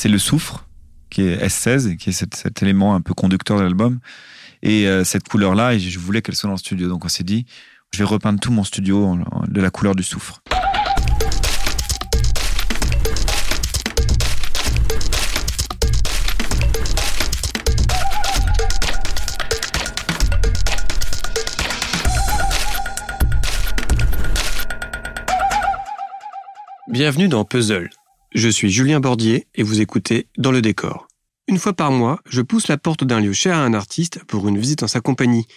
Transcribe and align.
c'est 0.00 0.08
le 0.08 0.18
soufre, 0.18 0.66
qui 1.10 1.20
est 1.20 1.46
S16, 1.46 1.98
qui 1.98 2.08
est 2.08 2.12
cet, 2.12 2.62
élément 2.62 2.94
un 2.94 3.02
peu 3.02 3.12
conducteur 3.12 3.58
de 3.58 3.64
l'album. 3.64 4.00
Et 4.62 4.86
euh, 4.86 5.04
cette 5.04 5.28
couleur-là, 5.28 5.76
je 5.76 5.98
voulais 5.98 6.22
qu'elle 6.22 6.34
soit 6.34 6.48
dans 6.48 6.54
le 6.54 6.58
studio. 6.58 6.88
Donc 6.88 7.04
on 7.04 7.08
s'est 7.08 7.22
dit, 7.22 7.44
je 7.92 7.98
vais 7.98 8.04
repeindre 8.04 8.40
tout 8.40 8.50
mon 8.50 8.64
studio 8.64 9.18
de 9.46 9.60
la 9.60 9.68
couleur 9.68 9.94
du 9.94 10.02
soufre. 10.02 10.40
Bienvenue 26.88 27.28
dans 27.28 27.44
Puzzle. 27.44 27.90
Je 28.32 28.48
suis 28.48 28.70
Julien 28.70 29.00
Bordier 29.00 29.48
et 29.56 29.64
vous 29.64 29.80
écoutez 29.80 30.28
Dans 30.38 30.52
le 30.52 30.62
décor. 30.62 31.08
Une 31.48 31.58
fois 31.58 31.72
par 31.72 31.90
mois, 31.90 32.20
je 32.26 32.42
pousse 32.42 32.68
la 32.68 32.78
porte 32.78 33.02
d'un 33.02 33.18
lieu 33.18 33.32
cher 33.32 33.56
à 33.56 33.64
un 33.64 33.74
artiste 33.74 34.22
pour 34.24 34.46
une 34.46 34.56
visite 34.56 34.84
en 34.84 34.86
sa 34.86 35.00
compagnie. 35.00 35.48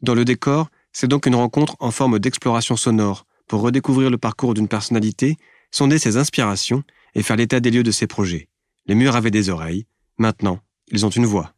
Dans 0.00 0.14
le 0.14 0.24
décor, 0.24 0.70
c'est 0.94 1.08
donc 1.08 1.26
une 1.26 1.34
rencontre 1.34 1.76
en 1.78 1.90
forme 1.90 2.18
d'exploration 2.18 2.74
sonore 2.78 3.26
pour 3.48 3.60
redécouvrir 3.60 4.08
le 4.08 4.16
parcours 4.16 4.54
d'une 4.54 4.66
personnalité, 4.66 5.36
sonder 5.70 5.98
ses 5.98 6.16
inspirations 6.16 6.84
et 7.14 7.22
faire 7.22 7.36
l'état 7.36 7.60
des 7.60 7.70
lieux 7.70 7.82
de 7.82 7.90
ses 7.90 8.06
projets. 8.06 8.48
Les 8.86 8.94
murs 8.94 9.14
avaient 9.14 9.30
des 9.30 9.50
oreilles, 9.50 9.84
maintenant, 10.16 10.58
ils 10.88 11.04
ont 11.04 11.10
une 11.10 11.26
voix. 11.26 11.52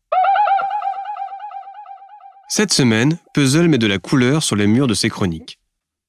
Cette 2.48 2.72
semaine, 2.72 3.16
Puzzle 3.32 3.68
met 3.68 3.78
de 3.78 3.86
la 3.86 4.00
couleur 4.00 4.42
sur 4.42 4.56
les 4.56 4.66
murs 4.66 4.88
de 4.88 4.94
ses 4.94 5.08
chroniques. 5.08 5.60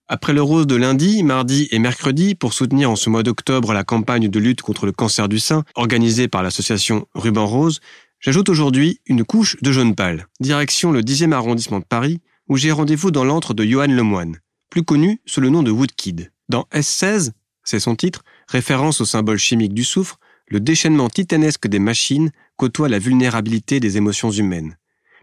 Après 0.07 0.33
le 0.33 0.43
rose 0.43 0.67
de 0.67 0.75
lundi, 0.75 1.23
mardi 1.23 1.67
et 1.71 1.79
mercredi, 1.79 2.35
pour 2.35 2.53
soutenir 2.53 2.91
en 2.91 2.95
ce 2.95 3.09
mois 3.09 3.23
d'octobre 3.23 3.73
la 3.73 3.83
campagne 3.83 4.27
de 4.27 4.39
lutte 4.39 4.61
contre 4.61 4.85
le 4.85 4.91
cancer 4.91 5.27
du 5.27 5.39
sein 5.39 5.63
organisée 5.73 6.27
par 6.27 6.43
l'association 6.43 7.07
Ruban 7.15 7.47
Rose, 7.47 7.79
j'ajoute 8.19 8.49
aujourd'hui 8.49 8.99
une 9.07 9.23
couche 9.23 9.57
de 9.63 9.71
jaune 9.71 9.95
pâle. 9.95 10.27
Direction 10.39 10.91
le 10.91 11.01
10e 11.01 11.31
arrondissement 11.31 11.79
de 11.79 11.85
Paris, 11.85 12.19
où 12.47 12.55
j'ai 12.55 12.71
rendez-vous 12.71 13.09
dans 13.09 13.23
l'antre 13.23 13.55
de 13.55 13.63
Johan 13.63 13.87
Lemoine, 13.87 14.37
plus 14.69 14.83
connu 14.83 15.21
sous 15.25 15.41
le 15.41 15.49
nom 15.49 15.63
de 15.63 15.71
Woodkid. 15.71 16.31
Dans 16.49 16.67
S16, 16.71 17.31
c'est 17.63 17.79
son 17.79 17.95
titre, 17.95 18.23
référence 18.47 19.01
au 19.01 19.05
symbole 19.05 19.39
chimique 19.39 19.73
du 19.73 19.83
soufre, 19.83 20.19
le 20.49 20.59
déchaînement 20.59 21.09
titanesque 21.09 21.67
des 21.67 21.79
machines 21.79 22.29
côtoie 22.57 22.89
la 22.89 22.99
vulnérabilité 22.99 23.79
des 23.79 23.97
émotions 23.97 24.29
humaines. 24.29 24.77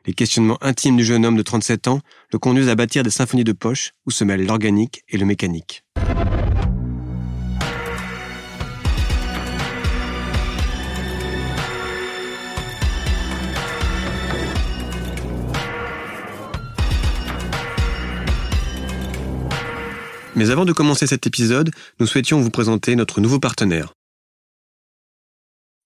Les 0.04 0.14
questionnements 0.14 0.58
intimes 0.62 0.96
du 0.96 1.04
jeune 1.04 1.24
homme 1.24 1.36
de 1.36 1.42
37 1.42 1.86
ans 1.86 2.00
le 2.32 2.38
conduisent 2.38 2.68
à 2.68 2.74
bâtir 2.74 3.04
des 3.04 3.10
symphonies 3.10 3.44
de 3.44 3.52
poche 3.52 3.92
où 4.04 4.10
se 4.10 4.24
mêlent 4.24 4.46
l'organique 4.46 5.04
et 5.08 5.16
le 5.16 5.24
mécanique. 5.24 5.84
Mais 20.34 20.50
avant 20.50 20.64
de 20.64 20.72
commencer 20.72 21.06
cet 21.06 21.26
épisode, 21.26 21.70
nous 22.00 22.06
souhaitions 22.06 22.40
vous 22.40 22.50
présenter 22.50 22.96
notre 22.96 23.20
nouveau 23.20 23.38
partenaire. 23.38 23.92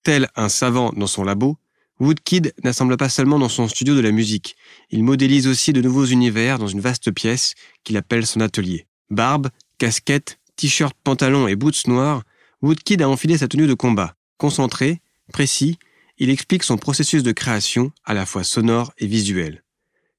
Tel 0.04 0.28
un 0.36 0.48
savant 0.48 0.92
dans 0.96 1.08
son 1.08 1.24
labo, 1.24 1.58
Woodkid 1.98 2.52
n'assemble 2.62 2.96
pas 2.96 3.08
seulement 3.08 3.38
dans 3.38 3.48
son 3.48 3.68
studio 3.68 3.94
de 3.94 4.00
la 4.00 4.10
musique, 4.10 4.56
il 4.90 5.02
modélise 5.02 5.46
aussi 5.46 5.72
de 5.72 5.80
nouveaux 5.80 6.04
univers 6.04 6.58
dans 6.58 6.66
une 6.66 6.80
vaste 6.80 7.10
pièce 7.10 7.54
qu'il 7.84 7.96
appelle 7.96 8.26
son 8.26 8.40
atelier. 8.40 8.86
Barbe, 9.08 9.48
casquette, 9.78 10.38
t-shirt, 10.56 10.94
pantalon 11.04 11.48
et 11.48 11.56
boots 11.56 11.86
noirs, 11.86 12.22
Woodkid 12.62 13.00
a 13.00 13.08
enfilé 13.08 13.38
sa 13.38 13.48
tenue 13.48 13.66
de 13.66 13.74
combat. 13.74 14.14
Concentré, 14.36 15.00
précis, 15.32 15.78
il 16.18 16.30
explique 16.30 16.64
son 16.64 16.76
processus 16.76 17.22
de 17.22 17.32
création 17.32 17.92
à 18.04 18.12
la 18.12 18.26
fois 18.26 18.44
sonore 18.44 18.92
et 18.98 19.06
visuel. 19.06 19.62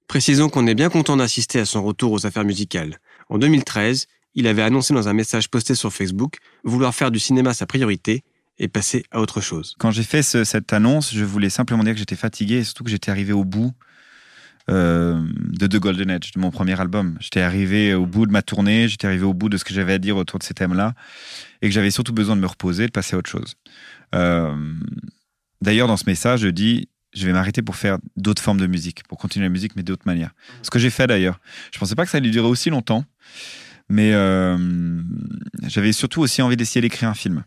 Précisons 0.08 0.50
qu'on 0.50 0.68
est 0.68 0.76
bien 0.76 0.90
content 0.90 1.18
d'assister 1.18 1.60
à 1.60 1.66
son 1.66 1.84
retour 1.84 2.12
aux 2.12 2.26
affaires 2.26 2.46
musicales. 2.46 3.00
En 3.30 3.38
2013, 3.38 4.08
il 4.36 4.48
avait 4.48 4.62
annoncé 4.62 4.94
dans 4.94 5.10
un 5.10 5.14
message 5.14 5.50
posté 5.50 5.76
sur 5.76 5.92
Facebook 5.92 6.38
vouloir 6.64 6.96
faire 6.96 7.12
du 7.12 7.20
cinéma 7.20 7.54
sa 7.54 7.66
priorité 7.66 8.24
et 8.60 8.68
passer 8.68 9.04
à 9.12 9.20
autre 9.20 9.42
chose. 9.42 9.76
Quand 9.78 9.92
j'ai 9.92 10.04
fait 10.04 10.22
cette 10.24 10.74
annonce, 10.74 11.14
je 11.14 11.24
voulais 11.24 11.50
simplement 11.50 11.84
dire 11.84 11.94
que 11.94 12.00
j'étais 12.00 12.16
fatigué 12.16 12.56
et 12.56 12.64
surtout 12.64 12.84
que 12.84 12.90
j'étais 12.90 13.12
arrivé 13.12 13.34
au 13.34 13.44
bout 13.44 13.74
euh, 14.70 15.22
de 15.38 15.68
The 15.68 15.78
Golden 15.78 16.10
Age, 16.10 16.32
de 16.32 16.40
mon 16.40 16.52
premier 16.52 16.80
album. 16.80 17.18
J'étais 17.20 17.42
arrivé 17.42 17.94
au 17.94 18.06
bout 18.06 18.26
de 18.26 18.32
ma 18.32 18.42
tournée, 18.42 18.88
j'étais 18.88 19.08
arrivé 19.08 19.24
au 19.24 19.34
bout 19.34 19.50
de 19.50 19.58
ce 19.58 19.64
que 19.64 19.74
j'avais 19.74 19.94
à 19.94 19.98
dire 19.98 20.18
autour 20.18 20.40
de 20.40 20.44
ces 20.44 20.54
thèmes-là 20.54 20.94
et 21.62 21.68
que 21.68 21.74
j'avais 21.74 21.92
surtout 21.92 22.14
besoin 22.14 22.36
de 22.36 22.42
me 22.42 22.48
reposer, 22.48 22.88
de 22.88 22.92
passer 22.92 23.16
à 23.16 23.20
autre 23.20 23.30
chose. 23.30 23.56
Euh, 24.16 24.74
d'ailleurs, 25.62 25.88
dans 25.88 25.98
ce 25.98 26.06
message, 26.06 26.42
je 26.42 26.48
dis 26.50 26.90
je 27.14 27.26
vais 27.26 27.34
m'arrêter 27.34 27.62
pour 27.62 27.76
faire 27.76 27.98
d'autres 28.16 28.42
formes 28.42 28.60
de 28.60 28.68
musique, 28.68 29.04
pour 29.08 29.18
continuer 29.18 29.46
la 29.46 29.50
musique, 29.50 29.76
mais 29.76 29.84
d'autres 29.84 30.06
manières. 30.06 30.32
Ce 30.62 30.70
que 30.70 30.78
j'ai 30.78 30.90
fait 30.90 31.08
d'ailleurs. 31.08 31.40
Je 31.74 31.80
pensais 31.80 31.96
pas 31.96 32.06
que 32.06 32.12
ça 32.12 32.18
allait 32.18 32.30
durer 32.30 32.48
aussi 32.48 32.70
longtemps, 32.70 33.06
mais 33.90 34.14
euh, 34.14 35.02
j'avais 35.68 35.94
surtout 35.94 36.22
aussi 36.22 36.42
envie 36.42 36.58
d'essayer 36.58 36.82
d'écrire 36.82 37.10
un 37.10 37.14
film 37.14 37.44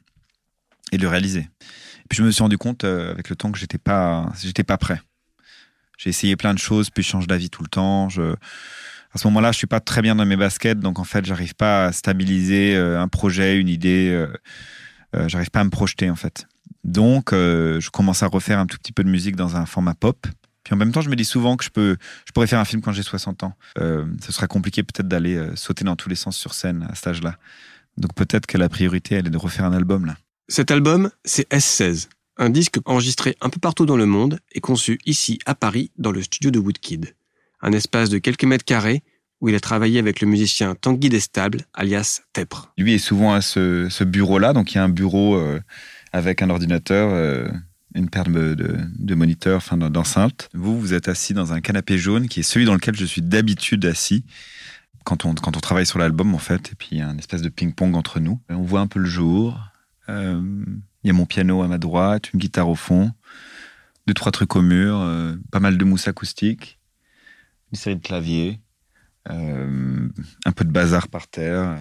et 0.92 0.98
de 0.98 1.02
le 1.02 1.08
réaliser. 1.08 1.40
Et 1.40 2.08
puis 2.08 2.18
je 2.18 2.22
me 2.22 2.30
suis 2.30 2.42
rendu 2.42 2.58
compte 2.58 2.84
euh, 2.84 3.12
avec 3.12 3.28
le 3.28 3.36
temps 3.36 3.52
que 3.52 3.58
j'étais 3.58 3.78
pas, 3.78 4.30
j'étais 4.42 4.64
pas 4.64 4.78
prêt. 4.78 5.00
J'ai 5.98 6.10
essayé 6.10 6.36
plein 6.36 6.54
de 6.54 6.58
choses, 6.58 6.90
puis 6.90 7.02
je 7.02 7.08
change 7.08 7.26
d'avis 7.26 7.50
tout 7.50 7.62
le 7.62 7.68
temps. 7.68 8.08
À 9.12 9.18
ce 9.18 9.26
moment-là, 9.28 9.52
je 9.52 9.58
suis 9.58 9.66
pas 9.66 9.80
très 9.80 10.02
bien 10.02 10.14
dans 10.14 10.24
mes 10.24 10.36
baskets, 10.36 10.80
donc 10.80 10.98
en 10.98 11.04
fait, 11.04 11.24
j'arrive 11.26 11.54
pas 11.54 11.86
à 11.86 11.92
stabiliser 11.92 12.74
euh, 12.74 13.00
un 13.00 13.08
projet, 13.08 13.58
une 13.58 13.68
idée. 13.68 14.08
Euh, 14.10 15.28
j'arrive 15.28 15.50
pas 15.50 15.60
à 15.60 15.64
me 15.64 15.70
projeter 15.70 16.08
en 16.08 16.16
fait. 16.16 16.46
Donc, 16.84 17.32
je 17.32 17.90
commence 17.90 18.22
à 18.22 18.26
refaire 18.26 18.58
un 18.58 18.66
tout 18.66 18.78
petit 18.78 18.92
peu 18.92 19.04
de 19.04 19.10
musique 19.10 19.36
dans 19.36 19.56
un 19.56 19.66
format 19.66 19.94
pop. 19.94 20.26
Puis 20.64 20.72
en 20.72 20.76
même 20.76 20.92
temps, 20.92 21.02
je 21.02 21.10
me 21.10 21.16
dis 21.16 21.24
souvent 21.26 21.56
que 21.56 21.64
je 21.64 21.70
peux, 21.70 21.96
je 22.26 22.32
pourrais 22.32 22.46
faire 22.46 22.60
un 22.60 22.64
film 22.64 22.80
quand 22.80 22.92
j'ai 22.92 23.02
60 23.02 23.42
ans. 23.42 23.54
ce 23.76 24.32
sera 24.32 24.46
compliqué 24.46 24.82
peut-être 24.82 25.08
d'aller 25.08 25.38
sauter 25.56 25.84
dans 25.84 25.96
tous 25.96 26.08
les 26.08 26.14
sens 26.14 26.36
sur 26.36 26.54
scène 26.54 26.86
à 26.90 26.94
cet 26.94 27.08
âge-là. 27.08 27.36
Donc 27.98 28.14
peut-être 28.14 28.46
que 28.46 28.56
la 28.56 28.70
priorité, 28.70 29.16
elle 29.16 29.26
est 29.26 29.30
de 29.30 29.36
refaire 29.36 29.66
un 29.66 29.74
album 29.74 30.06
là. 30.06 30.16
Cet 30.50 30.72
album, 30.72 31.12
c'est 31.24 31.48
S16, 31.52 32.08
un 32.36 32.50
disque 32.50 32.78
enregistré 32.84 33.36
un 33.40 33.50
peu 33.50 33.60
partout 33.60 33.86
dans 33.86 33.96
le 33.96 34.04
monde 34.04 34.40
et 34.50 34.58
conçu 34.58 34.98
ici 35.06 35.38
à 35.46 35.54
Paris 35.54 35.92
dans 35.96 36.10
le 36.10 36.22
studio 36.22 36.50
de 36.50 36.58
Woodkid. 36.58 37.14
Un 37.62 37.70
espace 37.70 38.10
de 38.10 38.18
quelques 38.18 38.42
mètres 38.42 38.64
carrés 38.64 39.04
où 39.40 39.48
il 39.48 39.54
a 39.54 39.60
travaillé 39.60 40.00
avec 40.00 40.20
le 40.20 40.26
musicien 40.26 40.74
Tanguy 40.74 41.08
Destable, 41.08 41.66
alias 41.72 42.22
Tepre. 42.32 42.72
Lui 42.76 42.94
est 42.94 42.98
souvent 42.98 43.32
à 43.32 43.42
ce, 43.42 44.02
bureau-là, 44.02 44.52
donc 44.52 44.72
il 44.72 44.74
y 44.74 44.78
a 44.78 44.82
un 44.82 44.88
bureau 44.88 45.36
euh, 45.36 45.60
avec 46.12 46.42
un 46.42 46.50
ordinateur, 46.50 47.10
euh, 47.12 47.46
une 47.94 48.10
paire 48.10 48.24
de, 48.24 49.14
moniteurs, 49.14 49.58
enfin 49.58 49.76
d'enceintes. 49.76 50.48
Vous, 50.52 50.80
vous 50.80 50.94
êtes 50.94 51.06
assis 51.06 51.32
dans 51.32 51.52
un 51.52 51.60
canapé 51.60 51.96
jaune 51.96 52.26
qui 52.26 52.40
est 52.40 52.42
celui 52.42 52.66
dans 52.66 52.74
lequel 52.74 52.96
je 52.96 53.04
suis 53.04 53.22
d'habitude 53.22 53.86
assis 53.86 54.24
quand 55.04 55.24
on, 55.24 55.34
travaille 55.34 55.86
sur 55.86 56.00
l'album 56.00 56.34
en 56.34 56.38
fait, 56.38 56.72
et 56.72 56.74
puis 56.76 56.88
il 56.92 56.98
y 56.98 57.02
a 57.02 57.06
une 57.06 57.20
espèce 57.20 57.42
de 57.42 57.48
ping-pong 57.48 57.94
entre 57.94 58.18
nous. 58.18 58.40
On 58.48 58.62
voit 58.62 58.80
un 58.80 58.86
peu 58.88 58.98
le 58.98 59.08
jour, 59.08 59.69
il 61.02 61.06
y 61.06 61.10
a 61.10 61.12
mon 61.12 61.26
piano 61.26 61.62
à 61.62 61.68
ma 61.68 61.78
droite, 61.78 62.32
une 62.32 62.40
guitare 62.40 62.68
au 62.68 62.74
fond, 62.74 63.10
deux, 64.06 64.14
trois 64.14 64.32
trucs 64.32 64.56
au 64.56 64.62
mur, 64.62 65.00
euh, 65.00 65.36
pas 65.50 65.60
mal 65.60 65.78
de 65.78 65.84
mousse 65.84 66.08
acoustique, 66.08 66.78
une 67.72 67.78
série 67.78 67.96
de 67.96 68.02
claviers, 68.02 68.60
euh, 69.30 70.08
un 70.44 70.52
peu 70.52 70.64
de 70.64 70.70
bazar 70.70 71.08
par 71.08 71.28
terre. 71.28 71.78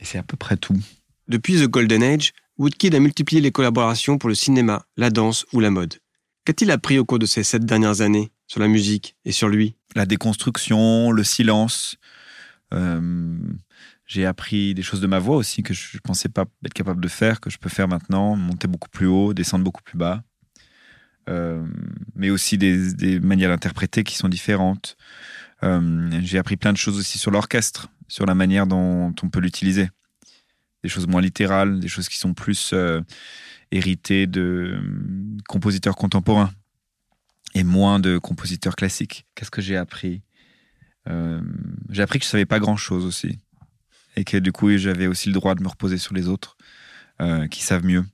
et 0.00 0.04
c'est 0.04 0.18
à 0.18 0.22
peu 0.22 0.36
près 0.36 0.56
tout. 0.56 0.78
Depuis 1.28 1.54
The 1.54 1.66
Golden 1.66 2.02
Age, 2.02 2.32
Woodkid 2.58 2.94
a 2.94 3.00
multiplié 3.00 3.40
les 3.40 3.50
collaborations 3.50 4.18
pour 4.18 4.28
le 4.28 4.34
cinéma, 4.34 4.86
la 4.96 5.10
danse 5.10 5.44
ou 5.52 5.60
la 5.60 5.70
mode. 5.70 5.94
Qu'a-t-il 6.44 6.70
appris 6.70 6.98
au 6.98 7.04
cours 7.04 7.18
de 7.18 7.26
ces 7.26 7.42
sept 7.42 7.64
dernières 7.64 8.00
années 8.00 8.30
sur 8.46 8.60
la 8.60 8.68
musique 8.68 9.16
et 9.24 9.32
sur 9.32 9.48
lui? 9.48 9.76
La 9.96 10.06
déconstruction, 10.06 11.10
le 11.10 11.24
silence, 11.24 11.96
j'ai 14.06 14.26
appris 14.26 14.74
des 14.74 14.82
choses 14.82 15.00
de 15.00 15.06
ma 15.06 15.18
voix 15.18 15.36
aussi 15.36 15.62
que 15.62 15.72
je 15.72 15.96
ne 15.96 16.00
pensais 16.00 16.28
pas 16.28 16.44
être 16.64 16.74
capable 16.74 17.02
de 17.02 17.08
faire, 17.08 17.40
que 17.40 17.50
je 17.50 17.58
peux 17.58 17.70
faire 17.70 17.88
maintenant, 17.88 18.36
monter 18.36 18.68
beaucoup 18.68 18.90
plus 18.90 19.06
haut, 19.06 19.32
descendre 19.32 19.64
beaucoup 19.64 19.82
plus 19.82 19.96
bas. 19.96 20.22
Euh, 21.30 21.64
mais 22.14 22.28
aussi 22.28 22.58
des, 22.58 23.18
manières 23.20 23.48
d'interpréter 23.48 24.04
qui 24.04 24.16
sont 24.16 24.28
différentes. 24.28 24.96
Euh, 25.62 26.10
j'ai 26.22 26.38
appris 26.38 26.56
plein 26.56 26.72
de 26.72 26.78
choses 26.78 26.98
aussi 26.98 27.18
sur 27.18 27.30
l'orchestre, 27.30 27.88
sur 28.08 28.26
la 28.26 28.34
manière 28.34 28.66
dont 28.66 29.14
on 29.22 29.30
peut 29.30 29.40
l'utiliser. 29.40 29.88
Des 30.82 30.90
choses 30.90 31.06
moins 31.06 31.22
littérales, 31.22 31.80
des 31.80 31.88
choses 31.88 32.10
qui 32.10 32.18
sont 32.18 32.34
plus 32.34 32.72
euh, 32.74 33.00
héritées 33.70 34.26
de 34.26 34.78
compositeurs 35.48 35.96
contemporains 35.96 36.52
et 37.54 37.64
moins 37.64 38.00
de 38.00 38.18
compositeurs 38.18 38.76
classiques. 38.76 39.24
Qu'est-ce 39.34 39.50
que 39.50 39.62
j'ai 39.62 39.76
appris? 39.76 40.22
J'ai 41.90 42.02
appris 42.02 42.18
que 42.18 42.24
je 42.24 42.30
savais 42.30 42.46
pas 42.46 42.58
grand-chose 42.58 43.04
aussi 43.04 43.38
et 44.16 44.24
que 44.24 44.36
du 44.36 44.52
coup 44.52 44.76
j'avais 44.76 45.06
aussi 45.06 45.28
le 45.28 45.34
droit 45.34 45.54
de 45.54 45.62
me 45.62 45.68
reposer 45.68 45.98
sur 45.98 46.14
les 46.14 46.28
autres 46.28 46.56
euh, 47.20 47.46
qui 47.48 47.62
savent 47.62 47.84
mieux, 47.84 48.04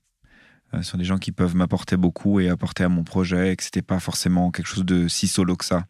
euh, 0.74 0.82
sur 0.82 0.98
des 0.98 1.04
gens 1.04 1.18
qui 1.18 1.32
peuvent 1.32 1.56
m'apporter 1.56 1.96
beaucoup 1.96 2.40
et 2.40 2.48
apporter 2.48 2.84
à 2.84 2.88
mon 2.88 3.04
projet 3.04 3.52
et 3.52 3.56
que 3.56 3.62
c'était 3.62 3.82
pas 3.82 4.00
forcément 4.00 4.50
quelque 4.50 4.66
chose 4.66 4.84
de 4.84 5.08
si 5.08 5.28
solo 5.28 5.56
que 5.56 5.64
ça, 5.64 5.86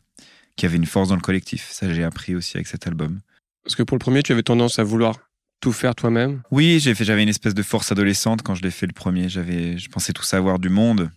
qui 0.56 0.66
avait 0.66 0.76
une 0.76 0.86
force 0.86 1.08
dans 1.08 1.16
le 1.16 1.20
collectif. 1.20 1.68
Ça 1.70 1.92
j'ai 1.92 2.04
appris 2.04 2.34
aussi 2.34 2.56
avec 2.56 2.66
cet 2.66 2.86
album. 2.86 3.20
Parce 3.64 3.76
que 3.76 3.82
pour 3.82 3.96
le 3.96 4.00
premier, 4.00 4.22
tu 4.22 4.32
avais 4.32 4.42
tendance 4.42 4.78
à 4.78 4.84
vouloir 4.84 5.16
tout 5.60 5.72
faire 5.72 5.94
toi-même 5.94 6.42
Oui, 6.50 6.80
j'ai 6.80 6.94
fait, 6.94 7.04
j'avais 7.04 7.22
une 7.22 7.28
espèce 7.28 7.54
de 7.54 7.62
force 7.62 7.92
adolescente 7.92 8.42
quand 8.42 8.54
je 8.54 8.62
l'ai 8.62 8.70
fait 8.70 8.86
le 8.86 8.92
premier. 8.92 9.28
J'avais, 9.28 9.76
je 9.76 9.88
pensais 9.90 10.12
tout 10.12 10.22
savoir 10.22 10.58
du 10.58 10.70
monde. 10.70 11.10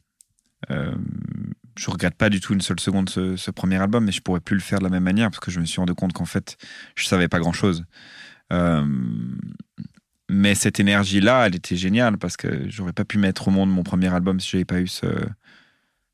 Euh, 0.70 0.94
je 1.78 1.90
regrette 1.90 2.16
pas 2.16 2.30
du 2.30 2.40
tout 2.40 2.54
une 2.54 2.62
seule 2.62 2.80
seconde 2.80 3.10
ce, 3.10 3.36
ce, 3.36 3.52
premier 3.52 3.78
album, 3.78 4.06
mais 4.06 4.12
je 4.12 4.22
pourrais 4.22 4.40
plus 4.40 4.56
le 4.56 4.62
faire 4.62 4.80
de 4.80 4.84
la 4.84 4.90
même 4.90 5.04
manière 5.04 5.30
parce 5.30 5.40
que 5.40 5.52
je 5.52 5.60
me 5.60 5.66
suis 5.66 5.80
rendu 5.80 5.94
compte 5.94 6.14
qu'en 6.14 6.26
fait, 6.26 6.58
je 6.96 7.06
savais 7.06 7.28
pas 7.28 7.40
grand 7.40 7.54
chose. 7.54 7.86
Euh, 8.54 8.86
mais 10.30 10.56
cette 10.56 10.80
énergie-là, 10.80 11.48
elle 11.48 11.56
était 11.56 11.76
géniale 11.76 12.18
parce 12.18 12.38
que 12.38 12.70
j'aurais 12.70 12.94
pas 12.94 13.06
pu 13.06 13.18
mettre 13.18 13.50
au 13.50 13.52
monde 13.52 13.70
mon 13.70 13.84
premier 13.84 14.14
album 14.14 14.40
si 14.40 14.50
j'avais 14.50 14.66
pas 14.66 14.80
eu 14.80 14.88
ce, 14.88 15.08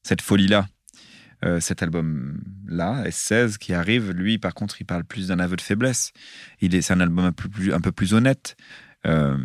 cette 0.04 0.22
folie-là. 0.22 0.68
Euh, 1.46 1.62
cet 1.62 1.82
album-là, 1.82 3.06
S16, 3.06 3.58
qui 3.58 3.74
arrive, 3.74 4.12
lui, 4.12 4.38
par 4.38 4.54
contre, 4.54 4.82
il 4.82 4.84
parle 4.84 5.06
plus 5.06 5.30
d'un 5.30 5.40
aveu 5.40 5.56
de 5.56 5.62
faiblesse. 5.62 6.12
Il 6.60 6.76
est, 6.76 6.82
c'est 6.82 6.92
un 6.92 7.00
album 7.00 7.24
un 7.24 7.32
peu 7.32 7.48
plus, 7.48 7.74
un 7.74 7.80
peu 7.80 7.94
plus 7.94 8.14
honnête. 8.14 8.58
Euh, 9.06 9.38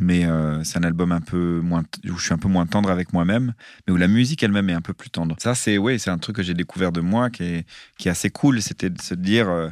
mais 0.00 0.24
euh, 0.24 0.64
c'est 0.64 0.78
un 0.78 0.82
album 0.82 1.12
un 1.12 1.20
peu 1.20 1.60
moins 1.60 1.82
où 2.08 2.16
je 2.16 2.24
suis 2.24 2.34
un 2.34 2.38
peu 2.38 2.48
moins 2.48 2.66
tendre 2.66 2.90
avec 2.90 3.12
moi-même 3.12 3.54
mais 3.86 3.92
où 3.92 3.96
la 3.96 4.08
musique 4.08 4.42
elle-même 4.42 4.70
est 4.70 4.74
un 4.74 4.80
peu 4.80 4.94
plus 4.94 5.10
tendre 5.10 5.36
ça 5.38 5.54
c'est 5.54 5.78
oui 5.78 5.98
c'est 5.98 6.10
un 6.10 6.18
truc 6.18 6.36
que 6.36 6.42
j'ai 6.42 6.54
découvert 6.54 6.90
de 6.90 7.00
moi 7.00 7.30
qui 7.30 7.44
est, 7.44 7.66
qui 7.98 8.08
est 8.08 8.10
assez 8.10 8.30
cool 8.30 8.62
c'était 8.62 8.90
de 8.90 9.00
se 9.00 9.14
dire 9.14 9.48
euh, 9.48 9.68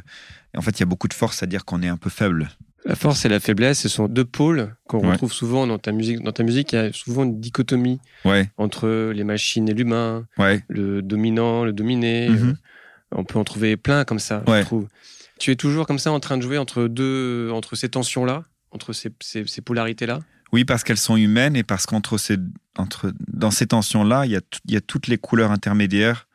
en 0.55 0.61
fait 0.61 0.71
il 0.77 0.81
y 0.81 0.83
a 0.83 0.85
beaucoup 0.85 1.07
de 1.07 1.13
force 1.13 1.43
à 1.43 1.47
dire 1.47 1.65
qu'on 1.65 1.81
est 1.81 1.87
un 1.87 1.97
peu 1.97 2.09
faible 2.09 2.49
la 2.85 2.95
force 2.95 3.25
et 3.25 3.29
la 3.29 3.41
faiblesse, 3.41 3.81
ce 3.81 3.89
sont 3.89 4.07
deux 4.07 4.23
pôles 4.23 4.73
qu'on 4.87 5.01
ouais. 5.01 5.11
retrouve 5.11 5.33
souvent 5.33 5.67
dans 5.67 5.77
ta 5.77 5.91
musique. 5.91 6.23
Dans 6.23 6.31
ta 6.31 6.43
musique, 6.43 6.71
il 6.71 6.75
y 6.75 6.79
a 6.79 6.93
souvent 6.93 7.23
une 7.23 7.39
dichotomie 7.39 7.99
ouais. 8.23 8.49
entre 8.57 9.11
les 9.13 9.25
machines 9.25 9.67
et 9.67 9.73
l'humain, 9.73 10.25
ouais. 10.37 10.63
le 10.69 11.01
dominant, 11.01 11.65
le 11.65 11.73
dominé. 11.73 12.29
Mhm. 12.29 12.35
Mm 12.35 12.51
-hmm. 12.51 12.55
On 13.11 13.23
peut 13.25 13.39
en 13.39 13.43
trouver 13.43 13.75
plein 13.75 14.05
comme 14.05 14.19
ça, 14.19 14.43
je 14.47 14.61
trouve. 14.63 14.87
Tu 15.39 15.51
es 15.51 15.55
toujours 15.55 15.87
comme 15.87 15.99
ça 15.99 16.11
en 16.11 16.19
train 16.19 16.37
de 16.37 16.43
jouer 16.43 16.57
entre 16.57 16.87
deux, 16.87 17.49
entre 17.51 17.75
ces 17.75 17.89
tensions-là, 17.89 18.43
entre 18.71 18.93
ces, 18.93 19.11
polarités-là? 19.61 20.19
Oui, 20.51 20.65
parce 20.65 20.83
qu'elles 20.83 20.97
sont 20.97 21.17
humaines 21.17 21.55
et 21.55 21.63
parce 21.63 21.85
qu'entre 21.85 22.17
ces, 22.17 22.37
entre, 22.77 23.13
dans 23.27 23.51
ces 23.51 23.67
tensions-là, 23.67 24.25
il 24.25 24.39
il 24.65 24.73
y 24.73 24.77
a 24.77 24.81
toutes 24.81 25.07
les 25.07 25.17
couleurs 25.17 25.51
intermédiaires 25.51 26.27